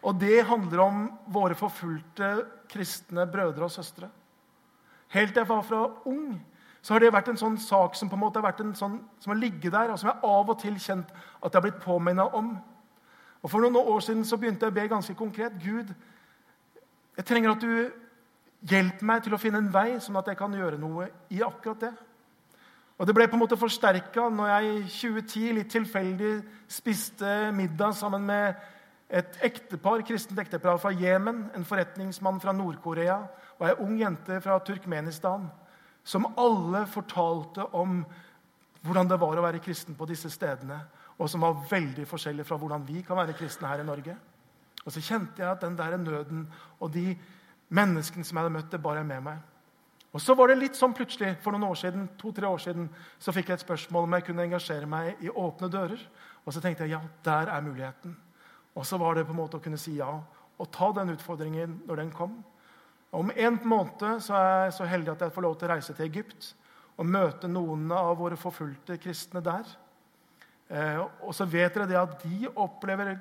Og 0.05 0.15
det 0.19 0.45
handler 0.47 0.83
om 0.83 1.01
våre 1.27 1.57
forfulgte 1.59 2.45
kristne 2.71 3.25
brødre 3.27 3.67
og 3.67 3.73
søstre. 3.73 4.09
Helt 5.09 5.33
til 5.33 5.41
jeg 5.41 5.49
var 5.49 5.65
fra 5.65 5.81
ung, 6.07 6.37
så 6.81 6.93
har 6.93 7.03
det 7.03 7.11
vært 7.11 7.31
en 7.33 7.39
sånn 7.41 7.57
sak 7.59 7.97
som 7.97 8.09
på 8.09 8.15
en 8.15 8.21
måte 8.21 8.39
har 8.39 8.45
vært 8.45 8.61
en 8.63 8.75
sånn, 8.77 8.99
som 9.19 9.33
har 9.33 9.39
ligget 9.41 9.73
der, 9.73 9.91
og 9.91 9.99
som 9.99 10.11
jeg 10.11 10.21
av 10.23 10.51
og 10.53 10.59
til 10.61 10.77
kjent 10.79 11.09
at 11.11 11.49
jeg 11.49 11.57
har 11.57 11.65
blitt 11.65 11.81
påminna 11.83 12.29
om. 12.37 12.53
Og 13.41 13.49
For 13.49 13.63
noen 13.63 13.75
år 13.79 13.99
siden 14.03 14.25
så 14.27 14.37
begynte 14.37 14.67
jeg 14.67 14.73
å 14.73 14.75
be 14.75 14.87
ganske 14.91 15.15
konkret. 15.15 15.55
Gud, 15.63 15.93
jeg 17.17 17.25
trenger 17.25 17.53
at 17.53 17.63
du 17.63 17.91
hjelper 18.67 19.05
meg 19.07 19.23
til 19.23 19.35
å 19.35 19.39
finne 19.39 19.61
en 19.63 19.71
vei, 19.71 19.99
sånn 20.03 20.19
at 20.19 20.27
jeg 20.27 20.39
kan 20.39 20.53
gjøre 20.53 20.79
noe 20.79 21.07
i 21.31 21.39
akkurat 21.45 21.87
det. 21.87 21.93
Og 22.99 23.07
Det 23.07 23.15
ble 23.15 23.29
på 23.31 23.37
en 23.37 23.43
måte 23.45 23.59
forsterka 23.59 24.25
når 24.27 24.49
jeg 24.51 24.71
i 24.71 24.81
2010 24.91 25.53
litt 25.55 25.69
tilfeldig 25.71 26.33
spiste 26.67 27.29
middag 27.55 27.95
sammen 27.95 28.25
med 28.27 28.59
et 29.09 29.39
ektepar, 29.47 30.03
kristent 30.05 30.39
ektepar 30.39 30.77
fra 30.77 30.91
Jemen, 30.91 31.45
en 31.55 31.65
forretningsmann 31.65 32.41
fra 32.43 32.51
Nord-Korea 32.53 33.21
og 33.55 33.63
ei 33.65 33.77
ung 33.85 33.95
jente 34.01 34.41
fra 34.43 34.59
Turkmenistan, 34.59 35.47
som 36.03 36.27
alle 36.37 36.83
fortalte 36.91 37.65
om 37.71 38.03
hvordan 38.83 39.09
det 39.09 39.19
var 39.19 39.39
å 39.39 39.47
være 39.47 39.63
kristen 39.63 39.95
på 39.95 40.07
disse 40.07 40.29
stedene, 40.31 40.81
og 41.19 41.29
som 41.29 41.43
var 41.43 41.61
veldig 41.69 42.07
forskjellig 42.07 42.45
fra 42.47 42.57
hvordan 42.59 42.85
vi 42.87 43.03
kan 43.03 43.19
være 43.19 43.35
kristne 43.37 43.67
her 43.67 43.83
i 43.83 43.87
Norge. 43.87 44.15
Og 44.85 44.93
så 44.95 45.03
kjente 45.03 45.43
jeg 45.43 45.51
at 45.51 45.61
den 45.61 45.75
der 45.77 45.97
nøden 45.99 46.45
og 46.79 46.93
de 46.93 47.11
menneskene 47.69 48.25
som 48.25 48.37
jeg 48.37 48.45
hadde 48.45 48.55
møtt, 48.55 48.71
det 48.71 48.81
bar 48.81 48.97
jeg 48.97 49.07
med 49.09 49.25
meg. 49.25 49.41
Og 50.09 50.21
så 50.23 50.33
var 50.33 50.49
det 50.49 50.57
litt 50.57 50.77
sånn 50.77 50.95
plutselig, 50.97 51.35
For 51.43 51.53
noen 51.53 51.67
år 51.67 51.77
siden, 51.77 52.07
to-tre 52.17 52.47
år 52.47 52.61
siden 52.63 52.87
så 53.21 53.33
fikk 53.35 53.51
jeg 53.51 53.59
et 53.59 53.65
spørsmål 53.65 54.07
om 54.07 54.15
jeg 54.17 54.25
kunne 54.25 54.47
engasjere 54.47 54.89
meg 54.89 55.21
i 55.21 55.29
Åpne 55.29 55.69
dører. 55.69 56.01
Og 56.45 56.55
så 56.55 56.63
tenkte 56.63 56.87
jeg 56.87 56.95
ja, 56.95 57.01
der 57.23 57.51
er 57.51 57.61
muligheten. 57.61 58.15
Og 58.73 58.85
så 58.85 58.97
var 58.97 59.15
det 59.15 59.27
på 59.27 59.35
en 59.35 59.41
måte 59.43 59.59
å 59.59 59.63
kunne 59.63 59.77
si 59.77 59.97
ja 59.99 60.09
og 60.59 60.71
ta 60.75 60.89
den 60.95 61.13
utfordringen 61.13 61.81
når 61.87 62.01
den 62.01 62.09
kom. 62.11 62.39
Om 63.15 63.31
en 63.35 63.59
måned 63.65 64.23
så 64.23 64.35
er 64.37 64.65
jeg 64.65 64.73
så 64.79 64.87
heldig 64.89 65.13
at 65.13 65.21
jeg 65.25 65.33
får 65.35 65.45
lov 65.45 65.55
til 65.57 65.69
å 65.69 65.71
reise 65.73 65.95
til 65.97 66.05
Egypt 66.09 66.49
og 66.99 67.07
møte 67.07 67.47
noen 67.47 67.87
av 67.95 68.17
våre 68.19 68.37
forfulgte 68.37 68.99
kristne 69.01 69.41
der. 69.45 69.63
Eh, 70.69 70.99
og 71.25 71.33
så 71.33 71.47
vet 71.49 71.73
dere 71.73 71.89
det 71.89 71.97
at 71.97 72.23
de 72.23 72.49
opplever 72.53 73.15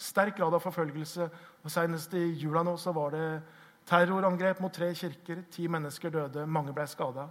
sterk 0.00 0.36
grad 0.36 0.54
av 0.54 0.62
forfølgelse. 0.64 1.28
og 1.64 1.72
Senest 1.72 2.14
i 2.14 2.26
jula 2.40 2.62
nå 2.64 2.76
så 2.80 2.92
var 2.92 3.16
det 3.16 3.26
terrorangrep 3.88 4.60
mot 4.60 4.72
tre 4.72 4.92
kirker. 4.94 5.44
Ti 5.50 5.68
mennesker 5.68 6.12
døde, 6.12 6.46
mange 6.46 6.74
ble 6.76 6.86
skada. 6.88 7.28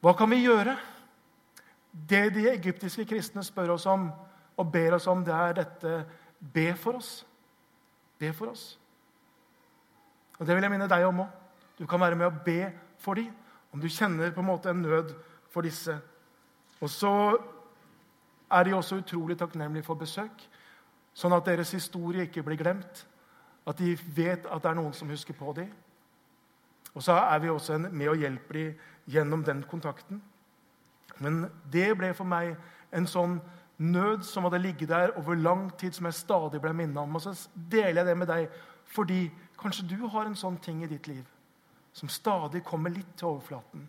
Hva 0.00 0.16
kan 0.16 0.30
vi 0.32 0.44
gjøre? 0.44 0.76
Det 1.90 2.28
de 2.34 2.46
egyptiske 2.52 3.04
kristne 3.08 3.42
spør 3.44 3.74
oss 3.74 3.86
om 3.90 4.10
og 4.60 4.72
ber 4.72 4.94
oss 4.94 5.08
om, 5.08 5.24
det 5.24 5.34
er 5.34 5.56
dette 5.62 6.04
Be 6.40 6.72
for 6.74 6.96
oss. 6.96 7.26
Be 8.18 8.32
for 8.32 8.52
oss. 8.52 8.78
Og 10.38 10.46
Det 10.46 10.54
vil 10.56 10.64
jeg 10.64 10.72
minne 10.72 10.88
deg 10.88 11.04
om 11.04 11.20
òg. 11.20 11.28
Du 11.76 11.86
kan 11.86 12.00
være 12.00 12.16
med 12.16 12.28
å 12.28 12.44
be 12.44 12.72
for 13.00 13.14
dem 13.14 13.32
om 13.72 13.80
du 13.80 13.88
kjenner 13.88 14.32
på 14.32 14.40
en 14.40 14.48
måte 14.48 14.70
en 14.72 14.82
nød 14.82 15.12
for 15.52 15.62
disse. 15.62 15.94
Og 16.80 16.88
så 16.90 17.12
er 18.50 18.64
de 18.64 18.74
også 18.74 18.96
utrolig 18.96 19.38
takknemlige 19.38 19.86
for 19.86 19.94
besøk, 19.94 20.42
sånn 21.14 21.34
at 21.36 21.46
deres 21.46 21.72
historie 21.76 22.26
ikke 22.26 22.42
blir 22.46 22.58
glemt. 22.60 23.06
At 23.66 23.78
de 23.78 23.92
vet 24.16 24.46
at 24.46 24.62
det 24.62 24.70
er 24.70 24.78
noen 24.78 24.94
som 24.96 25.10
husker 25.10 25.36
på 25.36 25.52
dem. 25.56 25.70
Og 26.94 27.02
så 27.02 27.12
er 27.12 27.38
vi 27.38 27.48
også 27.48 27.78
med 27.78 28.08
og 28.08 28.18
hjelper 28.18 28.58
dem 28.58 28.74
gjennom 29.10 29.44
den 29.44 29.62
kontakten. 29.70 30.22
Men 31.18 31.44
det 31.72 31.92
ble 31.98 32.14
for 32.16 32.26
meg 32.26 32.56
en 32.96 33.06
sånn 33.06 33.38
nød 33.80 34.24
som 34.26 34.44
hadde 34.44 34.62
ligget 34.62 34.88
der 34.88 35.12
over 35.18 35.34
lang 35.34 35.70
tid, 35.78 35.92
som 35.92 36.08
jeg 36.08 36.14
stadig 36.14 36.60
ble 36.60 36.72
minnet 36.74 36.98
om. 36.98 37.14
Og 37.14 37.22
så 37.22 37.34
deler 37.54 38.02
jeg 38.02 38.06
det 38.06 38.16
med 38.18 38.30
deg 38.30 38.48
fordi 38.90 39.28
kanskje 39.60 39.86
du 39.86 40.08
har 40.10 40.26
en 40.26 40.34
sånn 40.34 40.56
ting 40.58 40.82
i 40.82 40.90
ditt 40.90 41.06
liv 41.06 41.26
som 41.92 42.08
stadig 42.08 42.62
kommer 42.64 42.90
litt 42.90 43.16
til 43.18 43.28
overflaten. 43.28 43.88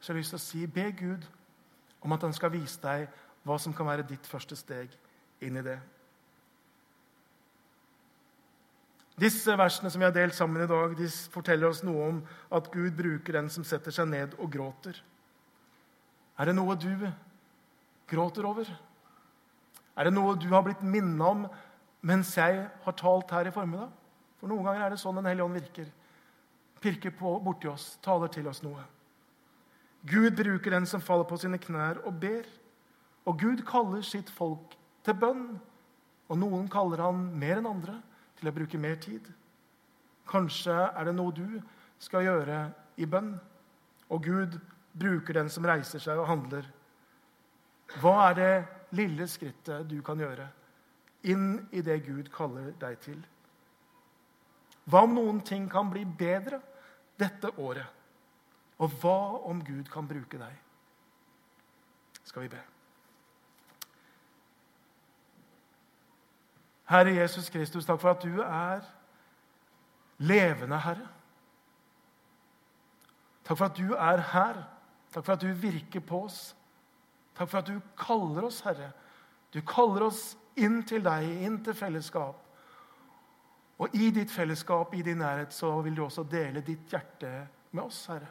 Så 0.00 0.10
jeg 0.10 0.14
har 0.14 0.20
lyst 0.20 0.34
til 0.34 0.40
å 0.40 0.44
si 0.44 0.66
be 0.66 0.86
Gud 0.98 1.26
om 2.02 2.12
at 2.12 2.24
han 2.24 2.34
skal 2.36 2.52
vise 2.52 2.80
deg 2.82 3.06
hva 3.42 3.58
som 3.58 3.74
kan 3.74 3.88
være 3.88 4.06
ditt 4.06 4.26
første 4.28 4.56
steg 4.58 4.92
inn 5.42 5.58
i 5.58 5.64
det. 5.66 5.78
Disse 9.20 9.54
versene 9.58 9.90
som 9.92 10.00
vi 10.00 10.06
har 10.06 10.14
delt 10.14 10.34
sammen 10.34 10.64
i 10.64 10.68
dag, 10.70 10.94
de 10.96 11.08
forteller 11.34 11.68
oss 11.68 11.82
noe 11.84 12.06
om 12.08 12.20
at 12.54 12.70
Gud 12.72 12.94
bruker 12.96 13.36
den 13.36 13.50
som 13.52 13.66
setter 13.66 13.94
seg 13.94 14.08
ned 14.08 14.38
og 14.38 14.50
gråter. 14.54 14.96
Er 16.40 16.48
det 16.48 16.56
noe 16.56 16.76
du 16.80 16.94
gråter 18.08 18.48
over? 18.48 18.70
Er 19.92 20.08
det 20.08 20.14
noe 20.14 20.38
du 20.40 20.48
har 20.54 20.64
blitt 20.64 20.82
minnet 20.82 21.26
om 21.26 21.44
mens 22.08 22.32
jeg 22.38 22.64
har 22.84 22.96
talt 22.98 23.30
her 23.36 23.50
i 23.50 23.54
formiddag? 23.54 23.92
For 24.40 24.50
noen 24.50 24.64
ganger 24.66 24.86
er 24.86 24.94
det 24.94 25.02
sånn 25.02 25.20
Den 25.20 25.28
hellige 25.28 25.44
ånd 25.44 25.60
virker. 25.60 25.92
Pirker 26.82 27.12
på 27.14 27.36
borti 27.44 27.68
oss, 27.70 27.92
taler 28.02 28.32
til 28.32 28.48
oss 28.50 28.62
noe. 28.64 28.82
Gud 30.08 30.34
bruker 30.34 30.74
den 30.74 30.88
som 30.88 31.04
faller 31.04 31.28
på 31.28 31.38
sine 31.38 31.60
knær 31.62 32.00
og 32.08 32.16
ber. 32.18 32.48
Og 33.26 33.38
Gud 33.38 33.62
kaller 33.66 34.02
sitt 34.06 34.30
folk 34.30 34.74
til 35.06 35.18
bønn. 35.18 35.46
Og 36.30 36.38
noen 36.38 36.68
kaller 36.72 37.04
han 37.04 37.24
mer 37.38 37.60
enn 37.60 37.70
andre 37.70 37.98
til 38.38 38.50
å 38.50 38.54
bruke 38.56 38.80
mer 38.80 38.98
tid. 39.02 39.26
Kanskje 40.28 40.74
er 40.74 41.08
det 41.08 41.16
noe 41.16 41.34
du 41.36 41.58
skal 42.02 42.26
gjøre 42.26 42.62
i 43.02 43.06
bønn. 43.06 43.34
Og 44.12 44.24
Gud 44.26 44.58
bruker 44.92 45.38
den 45.38 45.50
som 45.52 45.66
reiser 45.66 46.02
seg 46.02 46.20
og 46.20 46.30
handler. 46.30 46.66
Hva 48.00 48.16
er 48.30 48.38
det 48.38 48.52
lille 48.96 49.28
skrittet 49.28 49.88
du 49.88 50.00
kan 50.04 50.20
gjøre 50.20 50.48
inn 51.28 51.68
i 51.70 51.84
det 51.84 52.00
Gud 52.06 52.32
kaller 52.34 52.72
deg 52.80 52.98
til? 53.04 53.20
Hva 54.90 55.04
om 55.06 55.14
noen 55.14 55.40
ting 55.46 55.68
kan 55.70 55.90
bli 55.92 56.02
bedre 56.04 56.58
dette 57.20 57.52
året? 57.60 57.86
Og 58.82 58.98
hva 59.02 59.18
om 59.46 59.62
Gud 59.62 59.86
kan 59.92 60.08
bruke 60.10 60.40
deg? 60.40 60.58
Skal 62.26 62.46
vi 62.46 62.54
be. 62.56 62.71
Herre 66.92 67.14
Jesus 67.16 67.48
Kristus, 67.50 67.86
takk 67.88 68.00
for 68.02 68.12
at 68.12 68.24
du 68.24 68.42
er 68.44 68.82
levende, 70.20 70.78
Herre. 70.78 71.08
Takk 73.44 73.58
for 73.58 73.70
at 73.70 73.78
du 73.78 73.94
er 73.94 74.20
her. 74.32 74.60
Takk 75.12 75.24
for 75.24 75.32
at 75.32 75.40
du 75.40 75.52
virker 75.56 76.04
på 76.04 76.24
oss. 76.26 76.52
Takk 77.36 77.48
for 77.48 77.62
at 77.62 77.70
du 77.70 77.80
kaller 77.98 78.44
oss, 78.48 78.60
Herre. 78.66 78.92
Du 79.54 79.60
kaller 79.66 80.06
oss 80.08 80.36
inn 80.56 80.82
til 80.88 81.04
deg, 81.04 81.26
inn 81.44 81.58
til 81.64 81.76
fellesskap. 81.76 82.38
Og 83.82 83.96
i 83.96 84.12
ditt 84.14 84.30
fellesskap, 84.30 84.94
i 84.94 85.02
din 85.02 85.18
nærhet, 85.18 85.52
så 85.52 85.72
vil 85.82 85.96
du 85.96 86.04
også 86.04 86.22
dele 86.28 86.60
ditt 86.60 86.92
hjerte 86.92 87.32
med 87.72 87.84
oss, 87.84 88.04
Herre. 88.12 88.28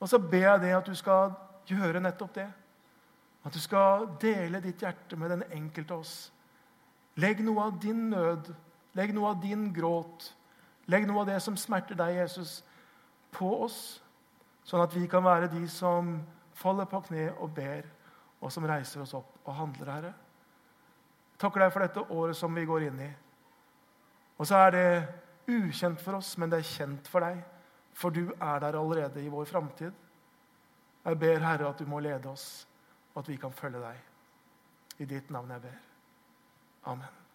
Og 0.00 0.08
så 0.10 0.18
ber 0.20 0.50
jeg 0.50 0.60
deg 0.66 0.76
at 0.76 0.86
du 0.86 0.94
skal 0.98 1.32
gjøre 1.66 2.02
nettopp 2.02 2.34
det. 2.34 2.48
At 3.46 3.54
du 3.54 3.62
skal 3.62 4.10
dele 4.20 4.60
ditt 4.60 4.82
hjerte 4.82 5.16
med 5.16 5.30
den 5.32 5.44
enkelte 5.54 5.94
av 5.94 6.02
oss. 6.02 6.16
Legg 7.16 7.40
noe 7.44 7.68
av 7.68 7.78
din 7.80 8.08
nød, 8.12 8.50
legg 8.96 9.12
noe 9.16 9.32
av 9.32 9.40
din 9.40 9.70
gråt, 9.72 10.30
legg 10.90 11.06
noe 11.08 11.22
av 11.22 11.30
det 11.30 11.38
som 11.44 11.56
smerter 11.56 11.96
deg, 11.96 12.18
Jesus, 12.18 12.58
på 13.32 13.48
oss, 13.64 13.78
sånn 14.66 14.84
at 14.84 14.94
vi 14.96 15.06
kan 15.08 15.24
være 15.24 15.48
de 15.52 15.62
som 15.70 16.18
faller 16.56 16.88
på 16.90 17.00
kne 17.08 17.30
og 17.40 17.52
ber, 17.56 17.88
og 18.40 18.52
som 18.52 18.66
reiser 18.68 19.02
oss 19.02 19.14
opp 19.16 19.46
og 19.46 19.56
handler, 19.56 19.92
Herre. 19.92 20.12
Takker 21.40 21.64
deg 21.64 21.72
for 21.72 21.84
dette 21.84 22.04
året 22.12 22.36
som 22.36 22.54
vi 22.56 22.64
går 22.68 22.86
inn 22.88 23.00
i. 23.04 23.10
Og 24.36 24.48
så 24.48 24.60
er 24.66 24.74
det 24.74 24.86
ukjent 25.52 26.00
for 26.02 26.18
oss, 26.18 26.34
men 26.40 26.52
det 26.52 26.60
er 26.60 26.68
kjent 26.68 27.08
for 27.08 27.24
deg, 27.24 27.40
for 27.96 28.12
du 28.12 28.28
er 28.34 28.60
der 28.60 28.76
allerede 28.76 29.24
i 29.24 29.32
vår 29.32 29.48
framtid. 29.48 29.92
Jeg 31.06 31.18
ber, 31.22 31.40
Herre, 31.40 31.70
at 31.70 31.80
du 31.80 31.88
må 31.88 32.00
lede 32.04 32.28
oss, 32.28 32.66
og 33.14 33.22
at 33.22 33.28
vi 33.32 33.40
kan 33.40 33.52
følge 33.56 33.80
deg. 33.80 34.00
I 35.00 35.08
ditt 35.08 35.30
navn 35.32 35.52
jeg 35.54 35.64
ber. 35.68 35.95
Amen. 36.86 37.25